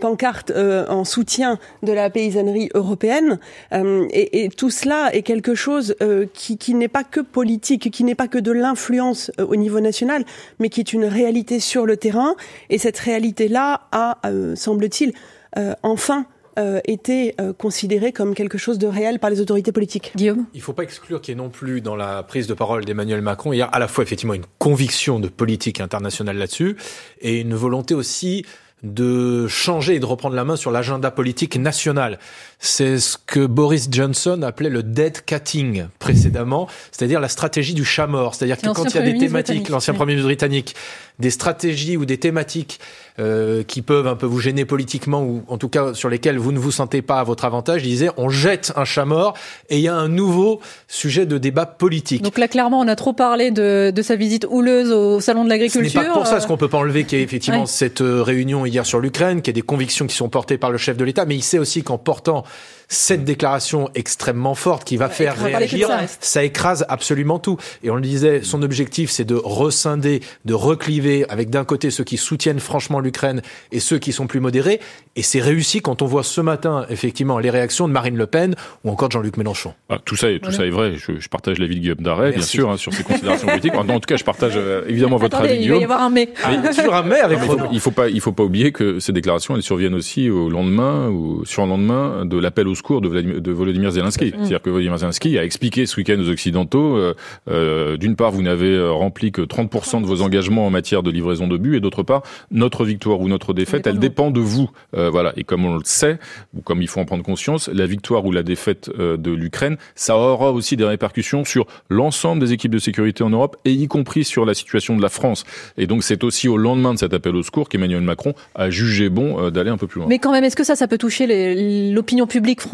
pancartes 0.00 0.52
en 0.52 1.04
soutien 1.04 1.58
de 1.82 1.92
la 1.92 2.10
paysannerie 2.10 2.68
européenne. 2.74 3.38
et, 3.72 4.44
et 4.44 4.48
tout 4.48 4.70
cela 4.70 5.14
est 5.14 5.22
quelque 5.22 5.54
chose 5.54 5.94
euh, 6.02 6.26
qui, 6.32 6.58
qui 6.58 6.74
n'est 6.74 6.88
pas 6.88 7.04
que 7.04 7.20
politique, 7.20 7.90
qui 7.90 8.04
n'est 8.04 8.14
pas 8.14 8.28
que 8.28 8.38
de 8.38 8.52
l'influence 8.52 9.30
euh, 9.38 9.46
au 9.46 9.56
niveau 9.56 9.80
national, 9.80 10.24
mais 10.58 10.68
qui 10.68 10.80
est 10.80 10.92
une 10.92 11.04
réalité 11.04 11.60
sur 11.60 11.86
le 11.86 11.96
terrain. 11.96 12.34
Et 12.68 12.78
cette 12.78 12.98
réalité-là 12.98 13.82
a, 13.92 14.18
euh, 14.26 14.56
semble-t-il, 14.56 15.12
euh, 15.58 15.74
enfin 15.82 16.26
euh, 16.60 16.80
été 16.84 17.34
euh, 17.40 17.52
considéré 17.52 18.12
comme 18.12 18.34
quelque 18.34 18.58
chose 18.58 18.78
de 18.78 18.86
réel 18.86 19.18
par 19.18 19.30
les 19.30 19.40
autorités 19.40 19.72
politiques. 19.72 20.12
Guillaume? 20.14 20.44
Il 20.52 20.58
ne 20.58 20.62
faut 20.62 20.74
pas 20.74 20.82
exclure 20.82 21.20
qu'il 21.20 21.32
y 21.32 21.34
ait 21.34 21.40
non 21.40 21.48
plus 21.48 21.80
dans 21.80 21.96
la 21.96 22.22
prise 22.22 22.46
de 22.46 22.54
parole 22.54 22.84
d'Emmanuel 22.84 23.22
Macron 23.22 23.52
hier 23.52 23.68
à 23.72 23.78
la 23.78 23.88
fois 23.88 24.04
effectivement 24.04 24.34
une 24.34 24.44
conviction 24.58 25.20
de 25.20 25.28
politique 25.28 25.80
internationale 25.80 26.36
là-dessus 26.36 26.76
et 27.20 27.40
une 27.40 27.54
volonté 27.54 27.94
aussi 27.94 28.44
de 28.82 29.46
changer 29.46 29.96
et 29.96 30.00
de 30.00 30.06
reprendre 30.06 30.34
la 30.34 30.44
main 30.44 30.56
sur 30.56 30.70
l'agenda 30.70 31.10
politique 31.10 31.56
national. 31.56 32.18
C'est 32.58 32.98
ce 32.98 33.16
que 33.18 33.46
Boris 33.46 33.88
Johnson 33.90 34.42
appelait 34.42 34.70
le 34.70 34.82
dead 34.82 35.24
cutting 35.24 35.86
précédemment, 35.98 36.68
c'est-à-dire 36.92 37.20
la 37.20 37.28
stratégie 37.28 37.74
du 37.74 37.84
chat 37.84 38.06
mort. 38.06 38.34
C'est-à-dire 38.34 38.58
que 38.58 38.68
quand 38.68 38.84
il 38.84 38.94
y 38.94 38.98
a 38.98 39.02
des 39.02 39.18
thématiques, 39.18 39.68
l'ancien 39.68 39.94
Premier 39.94 40.12
ministre 40.12 40.28
britannique, 40.28 40.74
des 41.18 41.30
stratégies 41.30 41.96
ou 41.96 42.04
des 42.04 42.18
thématiques 42.18 42.80
euh, 43.18 43.62
qui 43.62 43.82
peuvent 43.82 44.06
un 44.06 44.16
peu 44.16 44.26
vous 44.26 44.40
gêner 44.40 44.64
politiquement 44.64 45.22
ou 45.22 45.42
en 45.48 45.58
tout 45.58 45.68
cas 45.68 45.92
sur 45.92 46.08
lesquelles 46.08 46.38
vous 46.38 46.52
ne 46.52 46.58
vous 46.58 46.70
sentez 46.70 47.02
pas 47.02 47.20
à 47.20 47.24
votre 47.24 47.44
avantage, 47.44 47.82
il 47.84 47.90
disait 47.90 48.10
on 48.16 48.30
jette 48.30 48.72
un 48.76 48.84
chat 48.84 49.04
mort 49.04 49.34
et 49.68 49.76
il 49.76 49.82
y 49.82 49.88
a 49.88 49.94
un 49.94 50.08
nouveau 50.08 50.60
sujet 50.88 51.26
de 51.26 51.36
débat 51.36 51.66
politique. 51.66 52.22
Donc 52.22 52.38
là 52.38 52.48
clairement 52.48 52.80
on 52.80 52.88
a 52.88 52.96
trop 52.96 53.12
parlé 53.12 53.50
de, 53.50 53.92
de 53.94 54.02
sa 54.02 54.16
visite 54.16 54.46
houleuse 54.48 54.90
au 54.90 55.20
salon 55.20 55.44
de 55.44 55.50
l'agriculture. 55.50 55.90
Ce 55.90 55.98
n'est 55.98 56.04
pas 56.04 56.14
pour 56.14 56.26
ça 56.26 56.36
euh... 56.36 56.40
ce 56.40 56.46
qu'on 56.46 56.56
peut 56.56 56.68
pas 56.68 56.78
enlever 56.78 57.04
qu'il 57.04 57.18
y 57.18 57.20
ait 57.20 57.24
effectivement 57.24 57.60
ouais. 57.60 57.66
cette 57.66 58.00
euh, 58.00 58.22
réunion 58.22 58.64
hier 58.70 58.86
sur 58.86 59.00
l'Ukraine, 59.00 59.42
qu'il 59.42 59.52
y 59.52 59.56
a 59.56 59.60
des 59.60 59.66
convictions 59.66 60.06
qui 60.06 60.16
sont 60.16 60.28
portées 60.28 60.56
par 60.56 60.70
le 60.70 60.78
chef 60.78 60.96
de 60.96 61.04
l'État, 61.04 61.26
mais 61.26 61.34
il 61.36 61.42
sait 61.42 61.58
aussi 61.58 61.82
qu'en 61.82 61.98
portant 61.98 62.44
cette 62.92 63.24
déclaration 63.24 63.88
extrêmement 63.94 64.56
forte 64.56 64.82
qui 64.82 64.96
va 64.96 65.06
ouais, 65.06 65.12
faire 65.12 65.40
réagir, 65.40 65.86
ça, 65.86 66.00
ça 66.20 66.44
écrase 66.44 66.84
absolument 66.88 67.38
tout. 67.38 67.56
Et 67.84 67.90
on 67.90 67.94
le 67.94 68.00
disait, 68.00 68.42
son 68.42 68.62
objectif, 68.62 69.10
c'est 69.10 69.24
de 69.24 69.36
rescinder, 69.36 70.20
de 70.44 70.54
recliver 70.54 71.24
avec 71.30 71.50
d'un 71.50 71.64
côté 71.64 71.90
ceux 71.90 72.02
qui 72.02 72.16
soutiennent 72.16 72.58
franchement 72.58 72.98
l'Ukraine 72.98 73.42
et 73.70 73.78
ceux 73.78 73.98
qui 73.98 74.12
sont 74.12 74.26
plus 74.26 74.40
modérés. 74.40 74.80
Et 75.14 75.22
c'est 75.22 75.40
réussi 75.40 75.80
quand 75.80 76.02
on 76.02 76.06
voit 76.06 76.24
ce 76.24 76.40
matin, 76.40 76.84
effectivement, 76.90 77.38
les 77.38 77.50
réactions 77.50 77.86
de 77.86 77.92
Marine 77.92 78.16
Le 78.16 78.26
Pen 78.26 78.56
ou 78.84 78.90
encore 78.90 79.08
de 79.08 79.12
Jean-Luc 79.12 79.36
Mélenchon. 79.36 79.72
Ah, 79.88 79.98
tout 80.04 80.16
ça, 80.16 80.28
est, 80.28 80.40
tout 80.40 80.50
voilà. 80.50 80.56
ça 80.56 80.66
est 80.66 80.70
vrai. 80.70 80.94
Je, 80.96 81.20
je 81.20 81.28
partage 81.28 81.58
l'avis 81.58 81.76
de 81.76 81.80
Guillaume 81.80 81.98
Darret, 82.00 82.32
bien 82.32 82.42
sûr, 82.42 82.70
hein, 82.70 82.76
sur 82.76 82.92
ses 82.92 83.04
considérations 83.04 83.46
politiques. 83.46 83.74
En, 83.74 83.88
en, 83.88 84.00
tout 84.00 84.06
cas, 84.08 84.16
je 84.16 84.24
partage 84.24 84.54
euh, 84.56 84.82
évidemment 84.88 85.16
votre 85.16 85.36
Attendez, 85.36 85.54
avis, 85.54 85.64
il 85.64 85.70
va 85.70 85.76
y 85.76 85.84
avoir 85.84 86.02
un 86.02 86.10
mais. 86.10 86.28
mais 86.48 86.70
toujours 86.74 86.94
un 86.94 87.02
mais 87.04 87.20
avec 87.20 87.38
il 87.40 87.46
faut, 87.46 87.58
il 87.70 87.80
faut 87.80 87.90
pas, 87.92 88.08
il 88.08 88.20
faut 88.20 88.32
pas 88.32 88.42
oublier 88.42 88.72
que 88.72 88.98
ces 88.98 89.12
déclarations, 89.12 89.54
elles 89.54 89.62
surviennent 89.62 89.94
aussi 89.94 90.28
au 90.28 90.50
lendemain 90.50 91.08
ou 91.08 91.44
sur 91.44 91.62
le 91.62 91.68
lendemain 91.68 92.24
de 92.24 92.36
l'appel 92.36 92.66
au 92.66 92.74
secours 92.80 93.00
de, 93.00 93.08
Vladimir, 93.08 93.40
de 93.40 93.52
Volodymyr 93.52 93.90
Zelensky. 93.92 94.30
C'est-à-dire 94.30 94.62
que 94.62 94.70
Volodymyr 94.70 94.98
Zelensky 94.98 95.38
a 95.38 95.44
expliqué 95.44 95.86
ce 95.86 95.96
week-end 95.96 96.18
aux 96.18 96.28
Occidentaux, 96.28 96.96
euh, 96.96 97.14
euh, 97.48 97.96
d'une 97.96 98.16
part, 98.16 98.30
vous 98.30 98.42
n'avez 98.42 98.74
euh, 98.74 98.90
rempli 98.90 99.32
que 99.32 99.42
30% 99.42 100.00
de 100.02 100.06
vos 100.06 100.22
engagements 100.22 100.66
en 100.66 100.70
matière 100.70 101.02
de 101.02 101.10
livraison 101.10 101.46
de 101.46 101.56
but, 101.56 101.76
et 101.76 101.80
d'autre 101.80 102.02
part, 102.02 102.22
notre 102.50 102.84
victoire 102.84 103.20
ou 103.20 103.28
notre 103.28 103.54
défaite, 103.54 103.86
elle 103.86 103.98
dépend 103.98 104.30
de 104.30 104.40
vous. 104.40 104.70
Euh, 104.96 105.10
voilà. 105.10 105.32
Et 105.36 105.44
comme 105.44 105.64
on 105.64 105.76
le 105.76 105.84
sait, 105.84 106.18
ou 106.56 106.62
comme 106.62 106.82
il 106.82 106.88
faut 106.88 107.00
en 107.00 107.04
prendre 107.04 107.24
conscience, 107.24 107.68
la 107.68 107.86
victoire 107.86 108.24
ou 108.24 108.32
la 108.32 108.42
défaite 108.42 108.90
euh, 108.98 109.16
de 109.16 109.30
l'Ukraine, 109.30 109.76
ça 109.94 110.16
aura 110.16 110.52
aussi 110.52 110.76
des 110.76 110.84
répercussions 110.84 111.44
sur 111.44 111.66
l'ensemble 111.88 112.40
des 112.40 112.52
équipes 112.52 112.72
de 112.72 112.78
sécurité 112.78 113.22
en 113.22 113.30
Europe, 113.30 113.56
et 113.64 113.72
y 113.72 113.86
compris 113.88 114.24
sur 114.24 114.44
la 114.44 114.54
situation 114.54 114.96
de 114.96 115.02
la 115.02 115.08
France. 115.08 115.44
Et 115.76 115.86
donc, 115.86 116.02
c'est 116.02 116.24
aussi 116.24 116.48
au 116.48 116.56
lendemain 116.56 116.94
de 116.94 116.98
cet 116.98 117.14
appel 117.14 117.34
au 117.36 117.42
secours 117.42 117.68
qu'Emmanuel 117.68 118.02
Macron 118.02 118.34
a 118.54 118.70
jugé 118.70 119.08
bon 119.08 119.40
euh, 119.40 119.50
d'aller 119.50 119.70
un 119.70 119.76
peu 119.76 119.86
plus 119.86 120.00
loin. 120.00 120.08
Mais 120.08 120.18
quand 120.18 120.32
même, 120.32 120.44
est-ce 120.44 120.56
que 120.56 120.64
ça, 120.64 120.76
ça 120.76 120.88
peut 120.88 120.98
toucher 120.98 121.90
l'opinion 121.92 122.26
publique 122.26 122.60
française, 122.60 122.69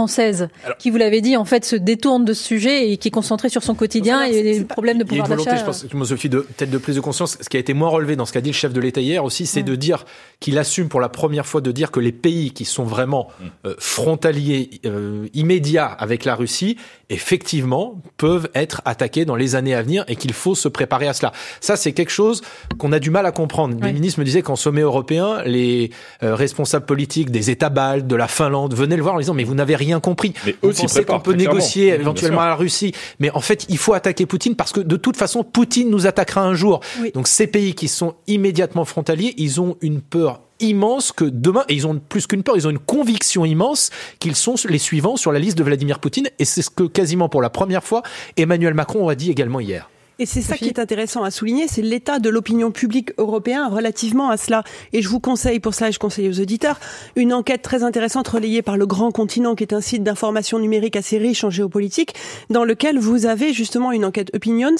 Alors, 0.64 0.76
qui, 0.76 0.90
vous 0.90 0.96
l'avez 0.96 1.20
dit, 1.20 1.36
en 1.36 1.44
fait, 1.44 1.64
se 1.64 1.76
détourne 1.76 2.24
de 2.24 2.32
ce 2.32 2.42
sujet 2.42 2.90
et 2.90 2.96
qui 2.96 3.08
est 3.08 3.12
concentré 3.12 3.48
sur 3.48 3.62
son 3.62 3.74
quotidien 3.74 4.22
et 4.22 4.42
les 4.42 4.60
problèmes 4.64 4.98
de 4.98 5.04
pouvoir 5.04 5.28
d'achat 5.28 5.56
Je 5.56 5.64
pense 5.64 5.84
que 5.84 6.04
Sophie, 6.04 6.28
de 6.28 6.40
peut-être 6.40 6.70
de 6.70 6.78
prise 6.78 6.96
de 6.96 7.00
conscience. 7.00 7.38
Ce 7.40 7.48
qui 7.48 7.56
a 7.56 7.60
été 7.60 7.74
moins 7.74 7.88
relevé 7.88 8.16
dans 8.16 8.26
ce 8.26 8.32
qu'a 8.32 8.40
dit 8.40 8.50
le 8.50 8.54
chef 8.54 8.72
de 8.72 8.80
l'État 8.80 9.00
hier 9.00 9.24
aussi, 9.24 9.46
c'est 9.46 9.62
mmh. 9.62 9.66
de 9.66 9.74
dire 9.76 10.04
qu'il 10.40 10.58
assume 10.58 10.88
pour 10.88 11.00
la 11.00 11.08
première 11.08 11.46
fois 11.46 11.60
de 11.60 11.72
dire 11.72 11.90
que 11.90 12.00
les 12.00 12.12
pays 12.12 12.52
qui 12.52 12.64
sont 12.64 12.84
vraiment 12.84 13.28
euh, 13.64 13.74
frontaliers 13.78 14.80
euh, 14.84 15.26
immédiats 15.34 15.86
avec 15.86 16.24
la 16.24 16.34
Russie, 16.34 16.76
effectivement, 17.08 18.00
peuvent 18.16 18.48
être 18.54 18.82
attaqués 18.84 19.24
dans 19.24 19.36
les 19.36 19.54
années 19.54 19.74
à 19.74 19.82
venir 19.82 20.04
et 20.08 20.16
qu'il 20.16 20.32
faut 20.32 20.54
se 20.54 20.68
préparer 20.68 21.08
à 21.08 21.12
cela. 21.12 21.32
Ça, 21.60 21.76
c'est 21.76 21.92
quelque 21.92 22.10
chose 22.10 22.42
qu'on 22.78 22.92
a 22.92 22.98
du 22.98 23.10
mal 23.10 23.26
à 23.26 23.32
comprendre. 23.32 23.76
Oui. 23.80 23.86
Les 23.86 23.92
ministres 23.92 24.20
me 24.20 24.24
disaient 24.24 24.42
qu'en 24.42 24.56
sommet 24.56 24.82
européen, 24.82 25.42
les 25.44 25.90
euh, 26.22 26.34
responsables 26.34 26.86
politiques 26.86 27.30
des 27.30 27.50
États 27.50 27.70
baltes, 27.70 28.06
de 28.06 28.16
la 28.16 28.28
Finlande, 28.28 28.74
venaient 28.74 28.96
le 28.96 29.02
voir 29.02 29.14
en 29.14 29.18
disant 29.18 29.34
mais 29.34 29.44
vous 29.44 29.54
n'avez 29.54 29.76
rien 29.76 29.85
compris. 30.00 30.34
Mais 30.44 30.54
vous 30.62 30.72
pensez 30.72 31.04
qu'on 31.04 31.20
peut 31.20 31.34
négocier 31.34 31.88
éventuellement 31.88 32.42
à 32.42 32.48
la 32.48 32.54
Russie, 32.56 32.92
mais 33.18 33.30
en 33.30 33.40
fait, 33.40 33.66
il 33.68 33.78
faut 33.78 33.94
attaquer 33.94 34.26
Poutine 34.26 34.56
parce 34.56 34.72
que 34.72 34.80
de 34.80 34.96
toute 34.96 35.16
façon, 35.16 35.44
Poutine 35.44 35.90
nous 35.90 36.06
attaquera 36.06 36.42
un 36.42 36.54
jour. 36.54 36.80
Oui. 37.00 37.10
Donc 37.12 37.28
ces 37.28 37.46
pays 37.46 37.74
qui 37.74 37.88
sont 37.88 38.14
immédiatement 38.26 38.84
frontaliers, 38.84 39.34
ils 39.36 39.60
ont 39.60 39.76
une 39.80 40.00
peur 40.00 40.40
immense 40.60 41.12
que 41.12 41.24
demain, 41.24 41.64
et 41.68 41.74
ils 41.74 41.86
ont 41.86 41.98
plus 41.98 42.26
qu'une 42.26 42.42
peur, 42.42 42.56
ils 42.56 42.66
ont 42.66 42.70
une 42.70 42.78
conviction 42.78 43.44
immense 43.44 43.90
qu'ils 44.18 44.36
sont 44.36 44.54
les 44.68 44.78
suivants 44.78 45.16
sur 45.16 45.32
la 45.32 45.38
liste 45.38 45.58
de 45.58 45.64
Vladimir 45.64 45.98
Poutine, 45.98 46.28
et 46.38 46.44
c'est 46.44 46.62
ce 46.62 46.70
que 46.70 46.84
quasiment 46.84 47.28
pour 47.28 47.42
la 47.42 47.50
première 47.50 47.84
fois 47.84 48.02
Emmanuel 48.36 48.74
Macron 48.74 49.08
a 49.08 49.14
dit 49.14 49.30
également 49.30 49.60
hier. 49.60 49.90
Et 50.18 50.24
c'est 50.24 50.40
ça 50.40 50.56
qui 50.56 50.68
est 50.68 50.78
intéressant 50.78 51.24
à 51.24 51.30
souligner, 51.30 51.68
c'est 51.68 51.82
l'état 51.82 52.18
de 52.18 52.30
l'opinion 52.30 52.70
publique 52.70 53.10
européen 53.18 53.68
relativement 53.68 54.30
à 54.30 54.38
cela. 54.38 54.64
Et 54.94 55.02
je 55.02 55.10
vous 55.10 55.20
conseille, 55.20 55.60
pour 55.60 55.74
cela, 55.74 55.90
je 55.90 55.98
conseille 55.98 56.30
aux 56.30 56.40
auditeurs, 56.40 56.80
une 57.16 57.34
enquête 57.34 57.60
très 57.60 57.82
intéressante 57.82 58.26
relayée 58.28 58.62
par 58.62 58.78
Le 58.78 58.86
Grand 58.86 59.10
Continent, 59.12 59.54
qui 59.54 59.62
est 59.62 59.74
un 59.74 59.82
site 59.82 60.02
d'information 60.02 60.58
numérique 60.58 60.96
assez 60.96 61.18
riche 61.18 61.44
en 61.44 61.50
géopolitique, 61.50 62.14
dans 62.48 62.64
lequel 62.64 62.98
vous 62.98 63.26
avez 63.26 63.52
justement 63.52 63.92
une 63.92 64.06
enquête 64.06 64.34
Opinions 64.34 64.76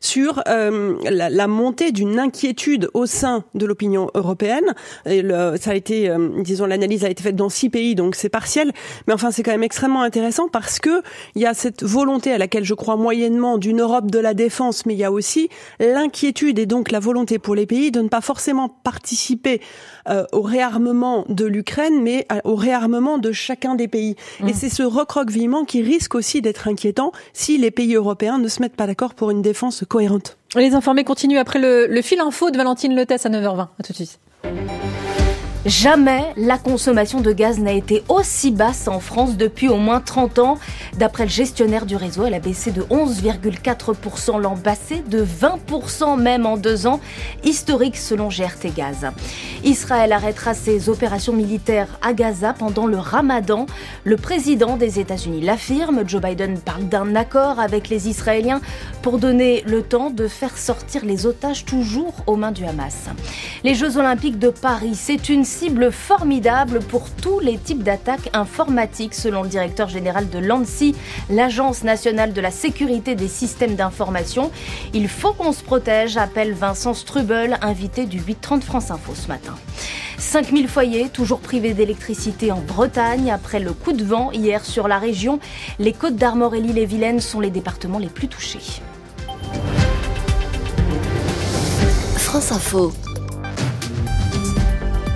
sur 0.00 0.42
euh, 0.48 0.94
la, 1.04 1.28
la, 1.28 1.46
montée 1.48 1.92
d'une 1.92 2.18
inquiétude 2.18 2.88
au 2.94 3.04
sein 3.04 3.44
de 3.54 3.66
l'opinion 3.66 4.10
européenne. 4.14 4.74
Et 5.04 5.20
le, 5.20 5.56
ça 5.60 5.72
a 5.72 5.74
été, 5.74 6.08
euh, 6.08 6.30
disons, 6.42 6.64
l'analyse 6.64 7.04
a 7.04 7.10
été 7.10 7.22
faite 7.22 7.36
dans 7.36 7.50
six 7.50 7.68
pays, 7.68 7.94
donc 7.94 8.14
c'est 8.14 8.30
partiel. 8.30 8.72
Mais 9.06 9.12
enfin, 9.12 9.30
c'est 9.30 9.42
quand 9.42 9.50
même 9.50 9.62
extrêmement 9.62 10.02
intéressant 10.02 10.48
parce 10.48 10.78
que 10.78 11.02
il 11.34 11.42
y 11.42 11.46
a 11.46 11.52
cette 11.52 11.82
volonté 11.82 12.32
à 12.32 12.38
laquelle 12.38 12.64
je 12.64 12.74
crois 12.74 12.96
moyennement 12.96 13.58
d'une 13.58 13.82
Europe 13.82 14.10
de 14.10 14.18
la 14.18 14.32
défense 14.32 14.77
mais 14.86 14.94
il 14.94 14.98
y 14.98 15.04
a 15.04 15.12
aussi 15.12 15.48
l'inquiétude 15.80 16.58
et 16.58 16.66
donc 16.66 16.90
la 16.90 17.00
volonté 17.00 17.38
pour 17.38 17.54
les 17.54 17.66
pays 17.66 17.90
de 17.90 18.00
ne 18.00 18.08
pas 18.08 18.20
forcément 18.20 18.68
participer 18.68 19.60
euh, 20.08 20.24
au 20.32 20.42
réarmement 20.42 21.24
de 21.28 21.44
l'Ukraine, 21.44 22.02
mais 22.02 22.26
au 22.44 22.54
réarmement 22.54 23.18
de 23.18 23.32
chacun 23.32 23.74
des 23.74 23.88
pays. 23.88 24.16
Et 24.40 24.44
mmh. 24.44 24.54
c'est 24.54 24.68
ce 24.68 24.82
recroquevillement 24.82 25.64
qui 25.64 25.82
risque 25.82 26.14
aussi 26.14 26.40
d'être 26.40 26.68
inquiétant 26.68 27.12
si 27.32 27.58
les 27.58 27.70
pays 27.70 27.94
européens 27.94 28.38
ne 28.38 28.48
se 28.48 28.60
mettent 28.60 28.76
pas 28.76 28.86
d'accord 28.86 29.14
pour 29.14 29.30
une 29.30 29.42
défense 29.42 29.84
cohérente. 29.86 30.36
Les 30.54 30.74
informés 30.74 31.04
continuent 31.04 31.38
après 31.38 31.58
le, 31.58 31.86
le 31.86 32.02
fil 32.02 32.20
info 32.20 32.50
de 32.50 32.56
Valentine 32.56 32.94
Letes 32.94 33.12
à 33.12 33.28
9h20. 33.28 33.60
À 33.60 33.82
tout 33.82 33.92
de 33.92 33.96
suite. 33.96 34.18
Jamais 35.68 36.24
la 36.38 36.56
consommation 36.56 37.20
de 37.20 37.30
gaz 37.30 37.58
n'a 37.58 37.72
été 37.72 38.02
aussi 38.08 38.52
basse 38.52 38.88
en 38.88 39.00
France 39.00 39.36
depuis 39.36 39.68
au 39.68 39.76
moins 39.76 40.00
30 40.00 40.38
ans. 40.38 40.58
D'après 40.96 41.24
le 41.24 41.28
gestionnaire 41.28 41.84
du 41.84 41.94
réseau, 41.94 42.24
elle 42.24 42.32
a 42.32 42.38
baissé 42.38 42.70
de 42.70 42.80
11,4% 42.84 44.40
l'an 44.40 44.56
passé, 44.56 45.04
de 45.06 45.22
20% 45.22 46.18
même 46.18 46.46
en 46.46 46.56
deux 46.56 46.86
ans, 46.86 47.00
historique 47.44 47.98
selon 47.98 48.28
GRT 48.28 48.72
Gaz. 48.74 49.08
Israël 49.62 50.12
arrêtera 50.12 50.54
ses 50.54 50.88
opérations 50.88 51.34
militaires 51.34 51.98
à 52.00 52.14
Gaza 52.14 52.54
pendant 52.54 52.86
le 52.86 52.96
ramadan. 52.96 53.66
Le 54.04 54.16
président 54.16 54.78
des 54.78 54.98
États-Unis 54.98 55.42
l'affirme. 55.42 56.02
Joe 56.08 56.22
Biden 56.22 56.58
parle 56.58 56.88
d'un 56.88 57.14
accord 57.14 57.60
avec 57.60 57.90
les 57.90 58.08
Israéliens 58.08 58.62
pour 59.02 59.18
donner 59.18 59.62
le 59.66 59.82
temps 59.82 60.08
de 60.08 60.28
faire 60.28 60.56
sortir 60.56 61.04
les 61.04 61.26
otages 61.26 61.66
toujours 61.66 62.14
aux 62.26 62.36
mains 62.36 62.52
du 62.52 62.64
Hamas. 62.64 63.10
Les 63.64 63.74
Jeux 63.74 63.98
olympiques 63.98 64.38
de 64.38 64.48
Paris, 64.48 64.94
c'est 64.94 65.28
une 65.28 65.44
cible 65.58 65.90
formidable 65.90 66.78
pour 66.78 67.10
tous 67.10 67.40
les 67.40 67.58
types 67.58 67.82
d'attaques 67.82 68.30
informatiques, 68.32 69.12
selon 69.12 69.42
le 69.42 69.48
directeur 69.48 69.88
général 69.88 70.30
de 70.30 70.38
l'ANSI, 70.38 70.94
l'Agence 71.30 71.82
nationale 71.82 72.32
de 72.32 72.40
la 72.40 72.52
sécurité 72.52 73.16
des 73.16 73.26
systèmes 73.26 73.74
d'information. 73.74 74.52
Il 74.94 75.08
faut 75.08 75.32
qu'on 75.32 75.50
se 75.50 75.64
protège, 75.64 76.16
appelle 76.16 76.52
Vincent 76.52 76.94
Strubel, 76.94 77.58
invité 77.60 78.06
du 78.06 78.20
830 78.20 78.62
France 78.62 78.92
Info 78.92 79.14
ce 79.16 79.26
matin. 79.26 79.56
5000 80.18 80.68
foyers 80.68 81.08
toujours 81.08 81.40
privés 81.40 81.74
d'électricité 81.74 82.52
en 82.52 82.60
Bretagne 82.60 83.32
après 83.32 83.58
le 83.58 83.72
coup 83.72 83.92
de 83.92 84.04
vent 84.04 84.30
hier 84.30 84.64
sur 84.64 84.86
la 84.86 85.00
région. 85.00 85.40
Les 85.80 85.92
Côtes 85.92 86.14
d'Armor 86.14 86.54
et 86.54 86.60
l'île-et-Vilaine 86.60 87.18
sont 87.18 87.40
les 87.40 87.50
départements 87.50 87.98
les 87.98 88.06
plus 88.06 88.28
touchés. 88.28 88.80
France 92.16 92.52
Info. 92.52 92.92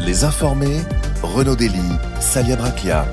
Les 0.04 0.24
informés, 0.24 0.80
Renaud 1.22 1.54
Dely, 1.54 1.78
Salia 2.18 2.56
Braclia. 2.56 3.06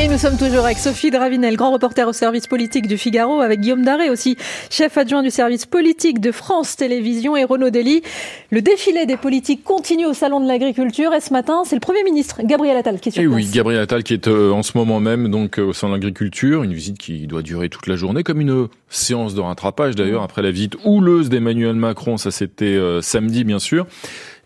Et 0.00 0.06
nous 0.06 0.18
sommes 0.18 0.36
toujours 0.36 0.64
avec 0.64 0.78
Sophie 0.78 1.10
Dravinel, 1.10 1.56
grand 1.56 1.72
reporter 1.72 2.06
au 2.08 2.12
service 2.12 2.46
politique 2.46 2.86
du 2.86 2.96
Figaro, 2.96 3.40
avec 3.40 3.60
Guillaume 3.60 3.84
Daré 3.84 4.10
aussi, 4.10 4.36
chef 4.70 4.96
adjoint 4.96 5.22
du 5.22 5.30
service 5.30 5.66
politique 5.66 6.20
de 6.20 6.30
France 6.30 6.76
Télévisions 6.76 7.36
et 7.36 7.42
Renaud 7.42 7.70
Dely. 7.70 8.02
Le 8.50 8.62
défilé 8.62 9.06
des 9.06 9.16
politiques 9.16 9.64
continue 9.64 10.06
au 10.06 10.12
Salon 10.14 10.40
de 10.40 10.46
l'Agriculture 10.46 11.14
et 11.14 11.20
ce 11.20 11.32
matin, 11.32 11.62
c'est 11.64 11.74
le 11.74 11.80
Premier 11.80 12.04
ministre, 12.04 12.40
Gabriel 12.44 12.76
Attal, 12.76 13.00
qui 13.00 13.08
est 13.08 13.12
sur 13.12 13.22
et 13.22 13.26
oui, 13.26 13.48
Gabriel 13.52 13.80
Attal 13.82 14.04
qui 14.04 14.14
est 14.14 14.28
euh, 14.28 14.52
en 14.52 14.62
ce 14.62 14.78
moment 14.78 15.00
même 15.00 15.28
donc 15.28 15.58
euh, 15.58 15.64
au 15.64 15.72
Salon 15.72 15.94
de 15.94 15.98
l'Agriculture, 15.98 16.62
une 16.62 16.74
visite 16.74 16.98
qui 16.98 17.26
doit 17.26 17.42
durer 17.42 17.68
toute 17.68 17.88
la 17.88 17.96
journée, 17.96 18.22
comme 18.22 18.40
une 18.40 18.68
séance 18.88 19.34
de 19.34 19.40
rattrapage 19.40 19.94
d'ailleurs, 19.94 20.22
après 20.22 20.42
la 20.42 20.50
visite 20.50 20.76
houleuse 20.84 21.28
d'Emmanuel 21.28 21.74
Macron, 21.74 22.16
ça 22.16 22.30
c'était 22.30 22.64
euh, 22.64 23.02
samedi 23.02 23.44
bien 23.44 23.58
sûr. 23.58 23.86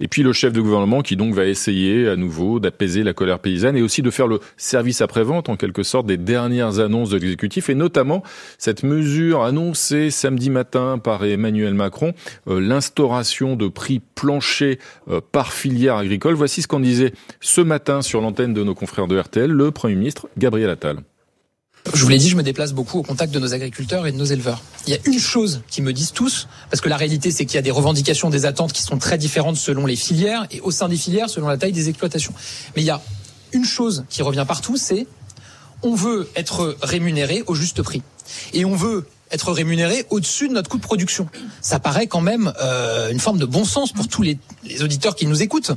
Et 0.01 0.09
puis 0.09 0.23
le 0.23 0.33
chef 0.33 0.53
de 0.53 0.61
gouvernement 0.61 1.03
qui 1.03 1.17
donc 1.17 1.33
va 1.33 1.47
essayer 1.47 2.09
à 2.09 2.17
nouveau 2.17 2.59
d'apaiser 2.59 3.05
la 3.05 3.13
colère 3.13 3.39
paysanne 3.39 3.77
et 3.77 3.83
aussi 3.83 4.03
de 4.03 4.11
faire 4.11 4.27
le 4.27 4.41
service 4.57 5.01
après-vente 5.01 5.49
en 5.49 5.57
quelque 5.57 5.85
sorte 5.85 6.07
des 6.07 6.17
dernières 6.17 6.81
annonces 6.81 7.11
de 7.11 7.19
l'exécutif 7.19 7.71
et 7.71 7.77
notamment 7.77 8.23
cette 8.59 8.83
mesure 8.83 9.45
annoncée 9.45 10.11
samedi 10.11 10.51
matin 10.51 10.99
par 10.99 11.25
Emmanuel 11.25 11.75
Macron, 11.75 12.15
euh, 12.49 12.61
l'instauration 12.61 13.55
de 13.55 13.69
prix 13.69 14.01
planchers 14.15 14.79
euh, 15.09 15.21
par 15.21 15.53
filière 15.53 15.97
agricole. 15.97 16.35
Voici 16.35 16.63
ce 16.63 16.69
qu'en 16.69 16.81
disait 16.81 17.13
ce 17.41 17.61
matin 17.61 18.03
sur 18.03 18.21
l'antenne 18.21 18.55
de 18.55 18.65
nos 18.65 18.75
confrères 18.75 19.07
de 19.07 19.19
RTL 19.19 19.51
le 19.51 19.71
Premier 19.71 19.95
ministre 19.95 20.29
Gabriel 20.37 20.71
Attal. 20.71 20.99
Je 21.95 22.03
vous 22.03 22.09
l'ai 22.09 22.19
dit, 22.19 22.29
je 22.29 22.37
me 22.37 22.43
déplace 22.43 22.73
beaucoup 22.73 22.99
au 22.99 23.03
contact 23.03 23.35
de 23.35 23.39
nos 23.41 23.55
agriculteurs 23.55 24.07
et 24.07 24.13
de 24.13 24.17
nos 24.17 24.25
éleveurs. 24.25 24.63
Il 24.87 24.93
y 24.93 24.97
a 24.97 25.01
une 25.05 25.19
chose 25.19 25.63
qui 25.69 25.83
me 25.83 25.93
disent 25.93 26.13
tous, 26.13 26.49
parce 26.71 26.81
que 26.81 26.89
la 26.89 26.97
réalité 26.97 27.31
c'est 27.31 27.45
qu'il 27.45 27.57
y 27.57 27.59
a 27.59 27.63
des 27.63 27.73
revendications, 27.73 28.31
des 28.31 28.47
attentes 28.47 28.73
qui 28.73 28.83
sont 28.83 28.99
très 28.99 29.19
différentes 29.19 29.57
selon 29.57 29.85
les 29.85 29.97
filières 29.97 30.47
et 30.51 30.61
au 30.61 30.71
sein 30.71 30.89
des 30.89 30.97
filières 30.97 31.29
selon 31.29 31.49
la 31.49 31.57
taille 31.57 31.73
des 31.73 31.89
exploitations. 31.89 32.33
Mais 32.77 32.83
il 32.83 32.87
y 32.87 32.91
a 32.91 33.03
une 33.53 33.65
chose 33.65 34.05
qui 34.09 34.23
revient 34.23 34.45
partout, 34.47 34.77
c'est 34.77 35.07
on 35.83 35.95
veut 35.95 36.29
être 36.37 36.77
rémunéré 36.83 37.43
au 37.47 37.55
juste 37.55 37.83
prix. 37.83 38.03
Et 38.53 38.65
on 38.65 38.77
veut 38.77 39.07
être 39.33 39.51
rémunéré 39.53 40.07
au-dessus 40.11 40.49
de 40.49 40.53
notre 40.53 40.71
coût 40.71 40.77
de 40.77 40.83
production. 40.83 41.27
Ça 41.61 41.81
paraît 41.81 42.07
quand 42.07 42.21
même 42.21 42.53
euh, 42.61 43.11
une 43.11 43.19
forme 43.19 43.39
de 43.39 43.47
bon 43.47 43.65
sens 43.65 43.93
pour 43.93 44.07
tous 44.07 44.23
les, 44.23 44.39
les 44.65 44.83
auditeurs 44.83 45.17
qui 45.17 45.27
nous 45.27 45.43
écoutent. 45.43 45.73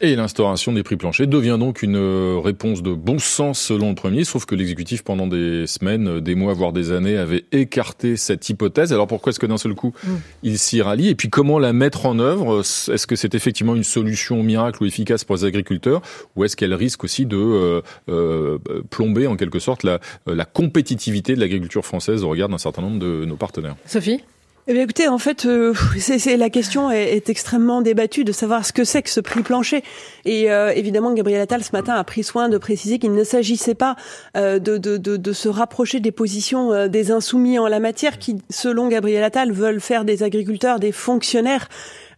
Et 0.00 0.14
l'instauration 0.14 0.72
des 0.72 0.82
prix 0.82 0.96
planchers 0.96 1.26
devient 1.26 1.56
donc 1.58 1.82
une 1.82 1.96
euh, 1.96 2.38
réponse 2.38 2.82
de 2.82 2.92
bon 2.92 3.18
sens 3.18 3.58
selon 3.58 3.90
le 3.90 3.94
Premier 3.94 4.24
sauf 4.24 4.44
que 4.44 4.54
l'exécutif 4.54 5.02
pendant 5.02 5.26
des 5.26 5.66
semaines, 5.66 6.20
des 6.20 6.34
mois, 6.34 6.52
voire 6.52 6.72
des 6.72 6.92
années 6.92 7.16
avait 7.16 7.44
écarté 7.50 8.16
cette 8.16 8.48
hypothèse. 8.48 8.92
Alors 8.92 9.06
pourquoi 9.06 9.30
est-ce 9.30 9.40
que 9.40 9.46
d'un 9.46 9.56
seul 9.56 9.74
coup 9.74 9.94
mm. 10.04 10.08
il 10.42 10.58
s'y 10.58 10.82
rallie? 10.82 11.08
Et 11.08 11.14
puis 11.14 11.30
comment 11.30 11.58
la 11.58 11.72
mettre 11.72 12.04
en 12.04 12.18
œuvre? 12.18 12.60
Est-ce 12.60 13.06
que 13.06 13.16
c'est 13.16 13.34
effectivement 13.34 13.74
une 13.74 13.84
solution 13.84 14.42
miracle 14.42 14.82
ou 14.82 14.86
efficace 14.86 15.24
pour 15.24 15.36
les 15.36 15.44
agriculteurs? 15.44 16.02
Ou 16.36 16.44
est-ce 16.44 16.56
qu'elle 16.56 16.74
risque 16.74 17.02
aussi 17.04 17.24
de 17.24 17.36
euh, 17.36 17.80
euh, 18.10 18.58
plomber 18.90 19.26
en 19.26 19.36
quelque 19.36 19.58
sorte 19.58 19.82
la, 19.82 20.00
la 20.26 20.44
compétitivité 20.44 21.34
de 21.34 21.40
l'agriculture 21.40 21.84
française 21.86 22.22
au 22.22 22.28
regard 22.28 22.50
d'un 22.50 22.58
certain 22.58 22.82
nombre 22.82 22.98
de 22.98 23.24
nos 23.24 23.36
partenaires? 23.36 23.76
Sophie? 23.86 24.20
Eh 24.68 24.72
bien, 24.72 24.82
écoutez, 24.82 25.06
en 25.06 25.18
fait, 25.18 25.46
euh, 25.46 25.74
c'est 25.98 26.36
la 26.36 26.50
question 26.50 26.90
est, 26.90 27.14
est, 27.16 27.28
extrêmement 27.28 27.82
débattue 27.82 28.24
de 28.24 28.32
savoir 28.32 28.66
ce 28.66 28.72
que 28.72 28.82
c'est 28.82 29.02
que 29.02 29.10
ce 29.10 29.20
prix 29.20 29.42
plancher. 29.42 29.84
Et 30.24 30.50
euh, 30.50 30.72
évidemment, 30.74 31.12
Gabriel 31.12 31.40
Attal 31.40 31.62
ce 31.62 31.70
matin 31.72 31.94
a 31.94 32.02
pris 32.02 32.24
soin 32.24 32.48
de 32.48 32.58
préciser 32.58 32.98
qu'il 32.98 33.12
ne 33.12 33.22
s'agissait 33.22 33.76
pas 33.76 33.94
euh, 34.36 34.58
de, 34.58 34.76
de, 34.76 34.96
de, 34.96 35.16
de, 35.16 35.32
se 35.32 35.48
rapprocher 35.48 36.00
des 36.00 36.10
positions 36.10 36.72
euh, 36.72 36.88
des 36.88 37.12
insoumis 37.12 37.60
en 37.60 37.68
la 37.68 37.78
matière, 37.78 38.18
qui, 38.18 38.38
selon 38.50 38.88
Gabriel 38.88 39.22
Attal, 39.22 39.52
veulent 39.52 39.80
faire 39.80 40.04
des 40.04 40.24
agriculteurs 40.24 40.80
des 40.80 40.90
fonctionnaires. 40.90 41.68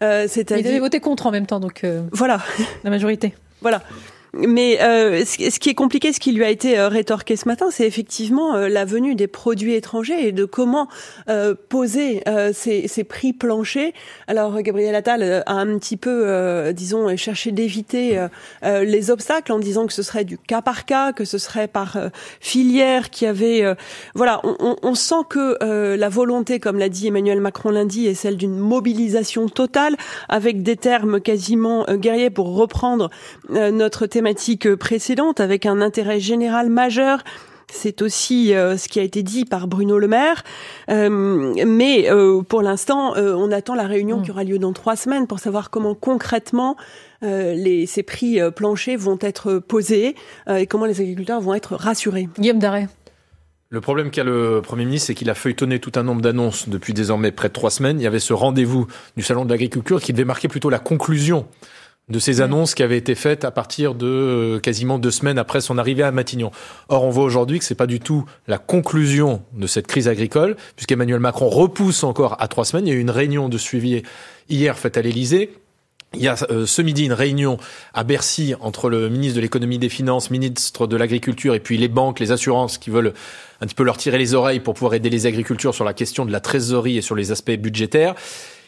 Euh, 0.03 0.27
Il 0.35 0.45
devait 0.45 0.79
voter 0.79 1.01
contre 1.01 1.27
en 1.27 1.31
même 1.31 1.47
temps, 1.47 1.61
donc 1.61 1.85
voilà 2.13 2.41
la 2.83 2.91
majorité. 2.91 3.35
Voilà. 3.61 3.83
Mais 4.35 4.79
euh, 4.83 5.25
ce 5.25 5.59
qui 5.59 5.71
est 5.71 5.75
compliqué, 5.75 6.13
ce 6.13 6.21
qui 6.21 6.33
lui 6.33 6.45
a 6.45 6.51
été 6.51 6.79
euh, 6.79 6.89
rétorqué 6.89 7.37
ce 7.37 7.49
matin, 7.49 7.67
c'est 7.71 7.87
effectivement 7.87 8.55
euh, 8.55 8.69
la 8.69 8.85
venue 8.85 9.15
des 9.15 9.27
produits 9.27 9.75
étrangers 9.75 10.29
et 10.29 10.33
de 10.33 10.45
comment 10.45 10.89
euh, 11.31 11.55
poser 11.69 12.23
euh, 12.29 12.53
ces, 12.53 12.89
ces, 12.89 13.05
prix 13.05 13.33
planchers. 13.33 13.93
Alors 14.27 14.61
Gabriel 14.61 14.95
Attal 14.95 15.43
a 15.47 15.53
un 15.53 15.79
petit 15.79 15.97
peu, 15.97 16.73
disons, 16.75 17.17
cherché 17.17 17.53
d'éviter 17.53 18.19
les 18.63 19.11
obstacles 19.11 19.53
en 19.53 19.59
disant 19.59 19.87
que 19.87 19.93
ce 19.93 20.03
serait 20.03 20.25
du 20.25 20.37
cas 20.37 20.61
par 20.61 20.85
cas, 20.85 21.13
que 21.13 21.25
ce 21.25 21.39
serait 21.39 21.69
par 21.69 21.97
filière, 22.41 23.11
qui 23.11 23.25
avait, 23.25 23.65
voilà, 24.15 24.41
on, 24.45 24.57
on, 24.61 24.77
on, 24.83 24.95
sent 24.95 25.25
que 25.31 25.95
la 25.95 26.09
volonté, 26.09 26.61
comme 26.61 26.79
l'a 26.79 26.89
dit 26.89 27.07
Emmanuel 27.07 27.41
Macron 27.41 27.71
lundi, 27.71 28.07
est 28.07 28.15
celle 28.15 28.37
d'une 28.37 28.59
mobilisation 28.59 29.49
totale, 29.49 29.97
avec 30.29 30.63
des 30.63 30.77
termes 30.77 31.21
quasiment 31.21 31.87
guerriers 31.89 32.31
pour 32.31 32.55
reprendre 32.55 33.11
notre 33.49 34.07
thématique 34.19 34.75
précédente 34.75 35.39
avec 35.39 35.65
un 35.65 35.81
intérêt 35.81 36.19
général 36.19 36.71
majeur. 36.71 37.23
C'est 37.71 38.03
aussi 38.03 38.53
euh, 38.53 38.77
ce 38.77 38.89
qui 38.89 38.99
a 38.99 39.05
été 39.05 39.23
dit 39.23 39.45
par 39.45 39.69
Bruno 39.69 39.97
Le 39.97 40.09
Maire. 40.09 40.43
Euh, 40.91 41.55
mais 41.65 42.11
euh, 42.11 42.43
pour 42.43 42.63
l'instant, 42.63 43.15
on 43.17 43.53
attend 43.53 43.77
la 43.77 43.87
réunion 43.87 44.19
mm. 44.19 44.23
qui 44.23 44.31
aura 44.33 44.43
lieu 44.43 44.59
dans 44.59 44.73
trois 44.73 44.97
semaines 44.97 45.29
pour 45.29 45.39
savoir 45.39 45.71
comment 45.71 45.95
concrètement 45.95 46.77
les, 47.23 47.87
ces 47.87 48.03
prix 48.03 48.41
planchers 48.57 48.99
vont 48.99 49.19
être 49.21 49.61
posés 49.61 50.17
et 50.49 50.67
comment 50.67 50.87
les 50.87 51.01
agriculteurs 51.01 51.41
vont 51.41 51.55
être 51.55 51.77
rassurés. 51.77 52.29
Guillaume 52.41 52.59
Daré. 52.59 52.89
Le 53.71 53.81
problème 53.81 54.11
qu'a 54.11 54.25
le 54.25 54.63
Premier 54.65 54.85
ministre, 54.85 55.09
c'est 55.09 55.15
qu'il 55.15 55.31
a 55.31 55.35
feuilletonné 55.35 55.79
tout 55.79 55.93
un 55.95 56.03
nombre 56.03 56.23
d'annonces 56.23 56.69
depuis 56.69 56.93
désormais 56.93 57.31
près 57.31 57.49
de 57.49 57.53
trois 57.53 57.71
semaines. 57.71 58.01
Il 58.01 58.03
y 58.03 58.07
avait 58.09 58.19
ce 58.19 58.33
rendez-vous 58.33 58.89
du 59.17 59.23
Salon 59.23 59.45
de 59.45 59.51
l'agriculture 59.51 60.01
qui 60.01 60.13
devait 60.13 60.25
marquer 60.25 60.49
plutôt 60.49 60.71
la 60.71 60.81
conclusion 60.81 61.47
de 62.09 62.19
ces 62.19 62.41
annonces 62.41 62.75
qui 62.75 62.83
avaient 62.83 62.99
été 62.99 63.15
faites 63.15 63.45
à 63.45 63.51
partir 63.51 63.95
de 63.95 64.07
euh, 64.07 64.61
quasiment 64.61 64.99
deux 64.99 65.11
semaines 65.11 65.39
après 65.39 65.61
son 65.61 65.79
arrivée 65.79 66.03
à 66.03 66.11
Matignon. 66.11 66.51
Or, 66.89 67.05
on 67.05 67.11
voit 67.11 67.25
aujourd'hui 67.25 67.59
que 67.59 67.65
c'est 67.65 67.75
pas 67.75 67.87
du 67.87 68.01
tout 68.01 68.25
la 68.47 68.59
conclusion 68.59 69.43
de 69.55 69.67
cette 69.67 69.87
crise 69.87 70.09
agricole, 70.09 70.57
puisqu'Emmanuel 70.77 71.21
Macron 71.21 71.49
repousse 71.49 72.05
encore 72.05 72.37
à 72.41 72.49
trois 72.49 72.65
semaines. 72.65 72.87
Il 72.87 72.91
y 72.91 72.97
a 72.97 72.97
eu 72.97 73.01
une 73.01 73.11
réunion 73.11 73.49
de 73.49 73.59
suivi 73.59 74.03
hier 74.49 74.79
faite 74.79 74.97
à 74.97 75.03
l'Élysée. 75.03 75.53
Il 76.15 76.23
y 76.23 76.29
a 76.29 76.37
euh, 76.51 76.65
ce 76.65 76.81
midi 76.81 77.05
une 77.05 77.13
réunion 77.13 77.59
à 77.93 78.03
Bercy 78.03 78.55
entre 78.61 78.89
le 78.89 79.11
ministre 79.11 79.37
de 79.37 79.43
l'économie 79.43 79.79
des 79.79 79.91
finances, 79.91 80.31
ministre 80.31 80.87
de 80.87 80.97
l'agriculture 80.97 81.55
et 81.55 81.61
puis 81.61 81.77
les 81.77 81.89
banques, 81.89 82.19
les 82.19 82.33
assurances 82.33 82.79
qui 82.79 82.89
veulent 82.89 83.13
un 83.61 83.67
petit 83.67 83.75
peu 83.75 83.85
leur 83.85 83.99
tirer 83.99 84.17
les 84.17 84.33
oreilles 84.33 84.61
pour 84.61 84.73
pouvoir 84.73 84.95
aider 84.95 85.11
les 85.11 85.27
agriculteurs 85.27 85.75
sur 85.75 85.85
la 85.85 85.93
question 85.93 86.25
de 86.25 86.33
la 86.33 86.41
trésorerie 86.41 86.97
et 86.97 87.03
sur 87.03 87.15
les 87.15 87.31
aspects 87.31 87.51
budgétaires. 87.51 88.15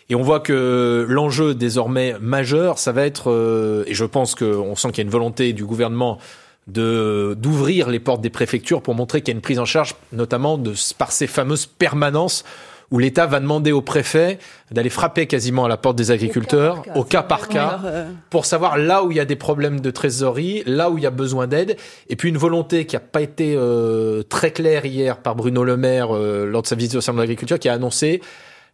Et 0.08 0.14
on 0.14 0.22
voit 0.22 0.40
que 0.40 1.06
l'enjeu 1.08 1.54
désormais 1.54 2.16
majeur, 2.20 2.78
ça 2.78 2.92
va 2.92 3.06
être, 3.06 3.30
euh, 3.30 3.84
et 3.86 3.94
je 3.94 4.04
pense 4.04 4.34
qu'on 4.34 4.74
sent 4.74 4.88
qu'il 4.88 4.98
y 4.98 5.00
a 5.00 5.04
une 5.04 5.10
volonté 5.10 5.52
du 5.52 5.64
gouvernement 5.64 6.18
de 6.66 7.36
d'ouvrir 7.38 7.88
les 7.88 8.00
portes 8.00 8.20
des 8.20 8.30
préfectures 8.30 8.82
pour 8.82 8.94
montrer 8.94 9.22
qu'il 9.22 9.32
y 9.32 9.34
a 9.34 9.36
une 9.36 9.42
prise 9.42 9.58
en 9.58 9.64
charge, 9.64 9.94
notamment 10.12 10.58
de, 10.58 10.74
par 10.98 11.12
ces 11.12 11.26
fameuses 11.26 11.66
permanences 11.66 12.44
où 12.90 12.98
l'État 12.98 13.26
va 13.26 13.38
demander 13.40 13.72
au 13.72 13.82
préfet 13.82 14.38
d'aller 14.72 14.90
frapper 14.90 15.26
quasiment 15.26 15.64
à 15.64 15.68
la 15.68 15.76
porte 15.76 15.96
des 15.96 16.10
agriculteurs 16.10 16.82
au 16.96 17.04
cas 17.04 17.22
par 17.22 17.48
cas, 17.48 17.80
euh, 17.84 18.08
pour 18.30 18.44
savoir 18.44 18.78
là 18.78 19.04
où 19.04 19.10
il 19.10 19.16
y 19.16 19.20
a 19.20 19.24
des 19.24 19.36
problèmes 19.36 19.80
de 19.80 19.90
trésorerie, 19.90 20.62
là 20.66 20.90
où 20.90 20.98
il 20.98 21.04
y 21.04 21.06
a 21.06 21.10
besoin 21.10 21.46
d'aide, 21.46 21.76
et 22.08 22.16
puis 22.16 22.28
une 22.28 22.38
volonté 22.38 22.86
qui 22.86 22.96
n'a 22.96 23.00
pas 23.00 23.20
été 23.20 23.54
euh, 23.56 24.22
très 24.24 24.50
claire 24.50 24.86
hier 24.86 25.18
par 25.18 25.36
Bruno 25.36 25.62
Le 25.62 25.76
Maire 25.76 26.14
euh, 26.14 26.46
lors 26.46 26.62
de 26.62 26.66
sa 26.66 26.74
visite 26.74 26.96
au 26.96 27.00
Salon 27.00 27.18
de 27.18 27.22
l'agriculture, 27.22 27.58
qui 27.58 27.68
a 27.68 27.74
annoncé 27.74 28.20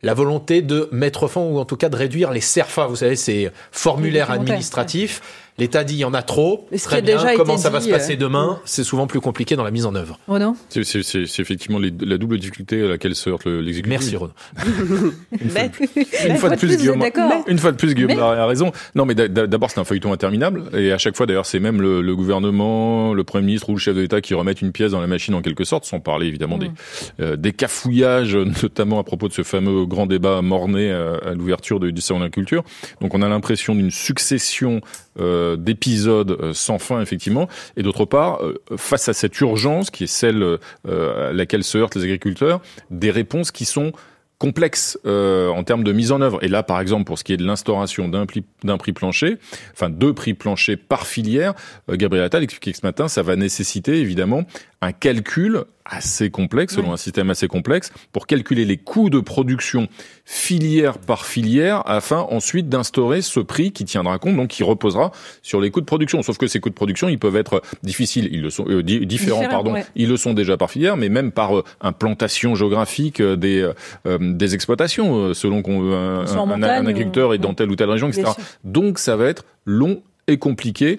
la 0.07 0.15
volonté 0.15 0.63
de 0.63 0.89
mettre 0.93 1.27
fin 1.27 1.41
ou 1.41 1.59
en 1.59 1.65
tout 1.65 1.77
cas 1.77 1.89
de 1.89 1.97
réduire 1.97 2.31
les 2.31 2.41
CERFA, 2.41 2.87
vous 2.87 2.97
savez, 2.97 3.17
ces 3.17 3.51
formulaires 3.73 4.31
administratifs. 4.31 5.21
L'État 5.59 5.85
dit 5.85 5.95
il 5.95 6.01
y 6.01 6.05
en 6.05 6.13
a 6.13 6.23
trop. 6.23 6.67
Très 6.85 6.99
a 6.99 7.01
bien. 7.01 7.17
déjà 7.17 7.35
Comment 7.35 7.57
ça 7.57 7.71
va 7.71 7.79
dit, 7.79 7.87
se 7.87 7.91
passer 7.91 8.13
euh, 8.13 8.17
demain? 8.17 8.61
C'est 8.67 8.85
souvent 8.85 9.07
plus 9.07 9.21
compliqué 9.21 9.57
dans 9.57 9.65
la 9.65 9.71
mise 9.71 9.87
en 9.87 9.95
œuvre. 9.95 10.19
Oh 10.29 10.39
non 10.39 10.55
C'est- 10.69 10.85
C'est 10.85 11.03
c'est- 11.03 11.25
c'est 11.27 11.41
effectivement 11.41 11.79
les- 11.79 11.93
la 12.01 12.19
double 12.19 12.39
difficulté 12.39 12.83
à 12.83 12.89
laquelle 12.89 13.15
se 13.15 13.31
heurte 13.31 13.45
le- 13.47 13.61
l'exécutif. 13.63 13.89
Merci 13.91 14.17
Renaud. 14.17 14.33
Une 16.27 16.37
fois 16.37 16.51
de 16.51 16.57
plus, 16.57 16.77
Guillaume, 16.77 17.03
une 17.47 17.59
fois 17.59 17.73
de 17.73 17.77
plus, 17.77 17.95
Guillaume 17.95 18.13
Mais- 18.15 18.21
a 18.21 18.47
raison. 18.47 18.73
Non, 18.95 19.05
mais 19.07 19.15
d'a- 19.15 19.29
d'a- 19.29 19.47
d'abord, 19.47 19.71
c'est 19.71 19.81
un 19.81 19.85
feuilleton 19.85 20.13
interminable. 20.13 20.65
Et 20.77 20.93
à 20.93 20.99
chaque 20.99 21.17
fois, 21.17 21.27
d'ailleurs, 21.27 21.47
c'est 21.47 21.61
même 21.61 21.81
le, 21.81 22.03
le 22.03 22.17
gouvernement, 22.17 23.15
le 23.15 23.25
Premier 23.25 23.47
ministre 23.47 23.71
ou 23.71 23.73
le 23.75 23.79
chef 23.79 23.95
de 23.95 24.01
l'État 24.01 24.21
qui 24.21 24.35
remettent 24.35 24.63
une 24.63 24.73
pièce 24.73 24.93
dans 24.93 25.01
la 25.01 25.07
machine 25.07 25.35
en 25.35 25.43
quelque 25.43 25.65
sorte, 25.65 25.85
sans 25.85 26.01
parler 26.01 26.27
évidemment 26.27 26.59
des, 26.59 26.71
euh, 27.21 27.37
des 27.37 27.53
cafouillages, 27.53 28.37
notamment 28.63 28.99
à 28.99 29.05
propos 29.05 29.29
de 29.29 29.33
ce 29.33 29.43
fameux 29.43 29.87
grand 29.87 30.07
débat 30.07 30.43
morné 30.43 30.91
euh, 30.91 31.17
à 31.25 31.33
l'ouverture 31.35 31.81
de- 31.81 31.91
du 31.91 32.01
Salon 32.01 32.21
de 32.21 32.25
la 32.25 32.31
Culture. 32.31 32.63
Donc, 33.01 33.15
on 33.15 33.23
a 33.23 33.29
l'impression 33.29 33.75
d'une 33.75 33.91
succession 33.91 34.81
euh, 35.19 35.57
d'épisodes 35.57 36.31
euh, 36.41 36.53
sans 36.53 36.79
fin, 36.79 37.01
effectivement. 37.01 37.49
Et 37.77 37.83
d'autre 37.83 38.05
part, 38.05 38.43
euh, 38.43 38.61
face 38.77 39.09
à 39.09 39.13
cette 39.13 39.39
urgence 39.41 39.91
qui 39.91 40.05
est 40.05 40.09
celle 40.09 40.59
à 40.89 41.33
laquelle 41.33 41.65
se 41.65 41.79
heurtent 41.79 41.95
les 41.95 42.05
agriculteurs, 42.05 42.61
des 42.91 43.11
réponses 43.11 43.51
qui 43.51 43.65
sont 43.65 43.93
complexes 44.39 44.99
euh, 45.07 45.49
en 45.49 45.65
termes 45.65 45.85
de 45.85 45.93
mise 45.93 46.13
en 46.13 46.21
œuvre. 46.21 46.43
Et 46.43 46.49
là, 46.49 46.63
par 46.63 46.81
exemple, 46.81 47.05
pour 47.05 47.19
ce 47.19 47.25
qui 47.25 47.33
est 47.33 47.37
de 47.37 47.45
l'instauration 47.45 48.09
d'un 48.09 48.27
prix, 48.27 48.45
prix 48.79 48.93
plancher, 48.93 49.39
enfin 49.73 49.89
deux 49.89 50.13
prix 50.13 50.35
planchers 50.35 50.77
par 50.77 51.07
filière, 51.07 51.55
euh, 51.91 51.97
Gabriel 51.97 52.25
Attal 52.25 52.43
expliquait 52.43 52.73
que 52.73 52.79
ce 52.79 52.87
matin, 52.87 53.09
ça 53.09 53.23
va 53.23 53.37
nécessiter 53.37 53.99
évidemment 53.99 54.45
un 54.83 54.93
calcul 54.93 55.65
assez 55.89 56.31
complexe, 56.31 56.75
selon 56.75 56.93
un 56.93 56.97
système 56.97 57.31
assez 57.31 57.47
complexe, 57.49 57.93
pour 58.13 58.27
calculer 58.27 58.65
les 58.65 58.77
coûts 58.77 59.09
de 59.09 59.21
production 59.21 59.89
filière 60.25 60.99
par 60.99 61.25
filière, 61.25 61.83
afin 61.89 62.19
ensuite 62.31 62.69
d'instaurer 62.69 63.23
ce 63.23 63.39
prix 63.41 63.71
qui 63.73 63.85
tiendra 63.85 64.19
compte, 64.19 64.37
donc 64.37 64.49
qui 64.49 64.65
reposera 64.65 65.13
sur 65.43 65.61
les 65.61 65.71
coûts 65.71 65.81
de 65.81 65.87
production. 65.87 66.23
Sauf 66.23 66.39
que 66.39 66.47
ces 66.49 66.59
coûts 66.61 66.69
de 66.71 66.75
production, 66.75 67.09
ils 67.09 67.19
peuvent 67.19 67.37
être 67.37 67.63
difficiles, 67.83 68.29
ils 68.33 68.43
le 68.43 68.51
sont 68.51 68.67
euh, 68.69 68.83
di- 68.83 69.07
différents, 69.07 69.49
pardon, 69.49 69.75
ouais. 69.75 69.87
ils 69.95 70.09
le 70.09 70.17
sont 70.17 70.35
déjà 70.35 70.57
par 70.57 70.71
filière, 70.71 70.97
mais 70.97 71.09
même 71.09 71.31
par 71.33 71.57
euh, 71.59 71.65
implantation 71.81 72.55
géographique 72.57 73.21
euh, 73.21 73.37
des 73.37 73.61
euh, 73.61 73.73
euh, 74.07 74.19
des 74.21 74.55
exploitations, 74.55 75.33
selon 75.35 75.63
qu'on 75.63 75.93
un, 75.93 76.21
Qu'on 76.25 76.27
soit 76.27 76.41
en 76.41 76.49
un- 76.51 76.53
un 76.55 76.57
montagne 76.57 76.87
agriculteur 76.89 77.31
ou- 77.31 77.33
est 77.35 77.39
dans 77.39 77.55
telle 77.55 77.71
ou 77.71 77.77
telle 77.77 77.91
région, 77.91 78.09
etc. 78.09 78.25
Donc 78.65 78.99
ça 78.99 79.17
va 79.17 79.27
être 79.27 79.45
long 79.65 80.03
et 80.29 80.39
compliqué 80.39 80.99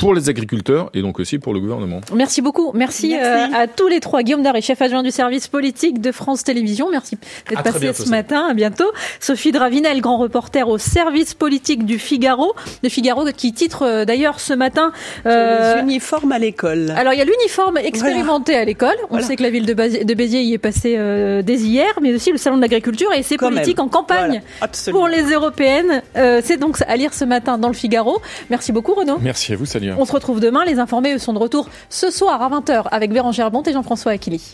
pour 0.00 0.14
les 0.14 0.28
agriculteurs 0.28 0.90
et 0.94 1.02
donc 1.02 1.20
aussi 1.20 1.38
pour 1.38 1.52
le 1.54 1.60
gouvernement. 1.60 2.00
Merci 2.14 2.40
beaucoup. 2.42 2.72
Merci, 2.74 3.10
Merci. 3.10 3.52
euh, 3.52 3.56
à 3.58 3.66
tous 3.68 3.86
les 3.86 4.00
trois. 4.00 4.22
Guillaume 4.22 4.42
Daré, 4.42 4.62
chef 4.62 4.80
adjoint 4.82 5.02
du 5.02 5.10
service 5.10 5.46
politique 5.46 6.00
de 6.00 6.10
France 6.10 6.42
Télévisions. 6.42 6.88
Merci 6.90 7.18
d'être 7.48 7.62
passé 7.62 7.78
bientôt, 7.80 8.02
ce 8.04 8.08
matin. 8.10 8.46
À 8.50 8.54
bientôt. 8.54 8.90
Sophie 9.20 9.52
Dravinel, 9.52 10.00
grand 10.00 10.16
reporter 10.16 10.66
au 10.68 10.78
service 10.78 11.34
politique 11.34 11.84
du 11.84 11.98
Figaro. 11.98 12.54
De 12.82 12.88
Figaro 12.88 13.24
qui 13.36 13.52
titre 13.52 13.82
euh, 13.82 14.04
d'ailleurs 14.06 14.40
ce 14.40 14.54
matin. 14.54 14.92
euh, 15.26 15.74
les 15.76 15.82
uniformes 15.82 16.32
à 16.32 16.38
l'école. 16.38 16.90
alors 16.96 17.12
il 17.12 17.18
y 17.18 17.22
a 17.22 17.24
l'uniforme 17.26 17.76
expérimenté 17.76 18.54
à 18.56 18.64
l'école. 18.64 18.96
On 19.04 19.08
Voilà. 19.10 19.26
sait 19.26 19.36
que 19.36 19.42
la 19.42 19.50
ville 19.50 19.66
de, 19.66 19.74
Baz- 19.74 20.04
de 20.04 20.14
Béziers 20.14 20.40
y 20.42 20.54
est 20.54 20.58
passée 20.58 20.94
euh, 20.96 21.42
dès 21.42 21.56
hier, 21.56 21.92
mais 22.00 22.14
aussi 22.14 22.32
le 22.32 22.38
salon 22.38 22.56
de 22.56 22.62
l'agriculture 22.62 23.12
et 23.12 23.22
ses 23.22 23.36
Quand 23.36 23.50
politiques 23.50 23.76
même. 23.76 23.86
en 23.86 23.90
campagne 23.90 24.26
Voilà, 24.28 24.40
absolument. 24.62 25.00
pour 25.00 25.08
les 25.08 25.24
européennes. 25.30 26.02
Euh, 26.16 26.40
C'est 26.42 26.56
donc 26.56 26.78
à 26.88 26.96
lire 26.96 27.12
ce 27.12 27.26
matin 27.26 27.58
dans 27.58 27.68
le 27.68 27.74
Figaro. 27.74 28.20
Merci 28.48 28.72
beaucoup 28.72 28.94
Renaud. 28.94 29.18
Merci 29.20 29.52
à 29.52 29.56
vous, 29.56 29.66
salut. 29.66 29.89
On 29.98 30.04
se 30.04 30.12
retrouve 30.12 30.40
demain. 30.40 30.64
Les 30.64 30.78
informés 30.78 31.14
eux, 31.14 31.18
sont 31.18 31.32
de 31.32 31.38
retour 31.38 31.68
ce 31.88 32.10
soir 32.10 32.42
à 32.42 32.48
20h 32.48 32.84
avec 32.90 33.12
Bérangère 33.12 33.50
Bonte 33.50 33.68
et 33.68 33.72
Jean-François 33.72 34.12
Aquili. 34.12 34.40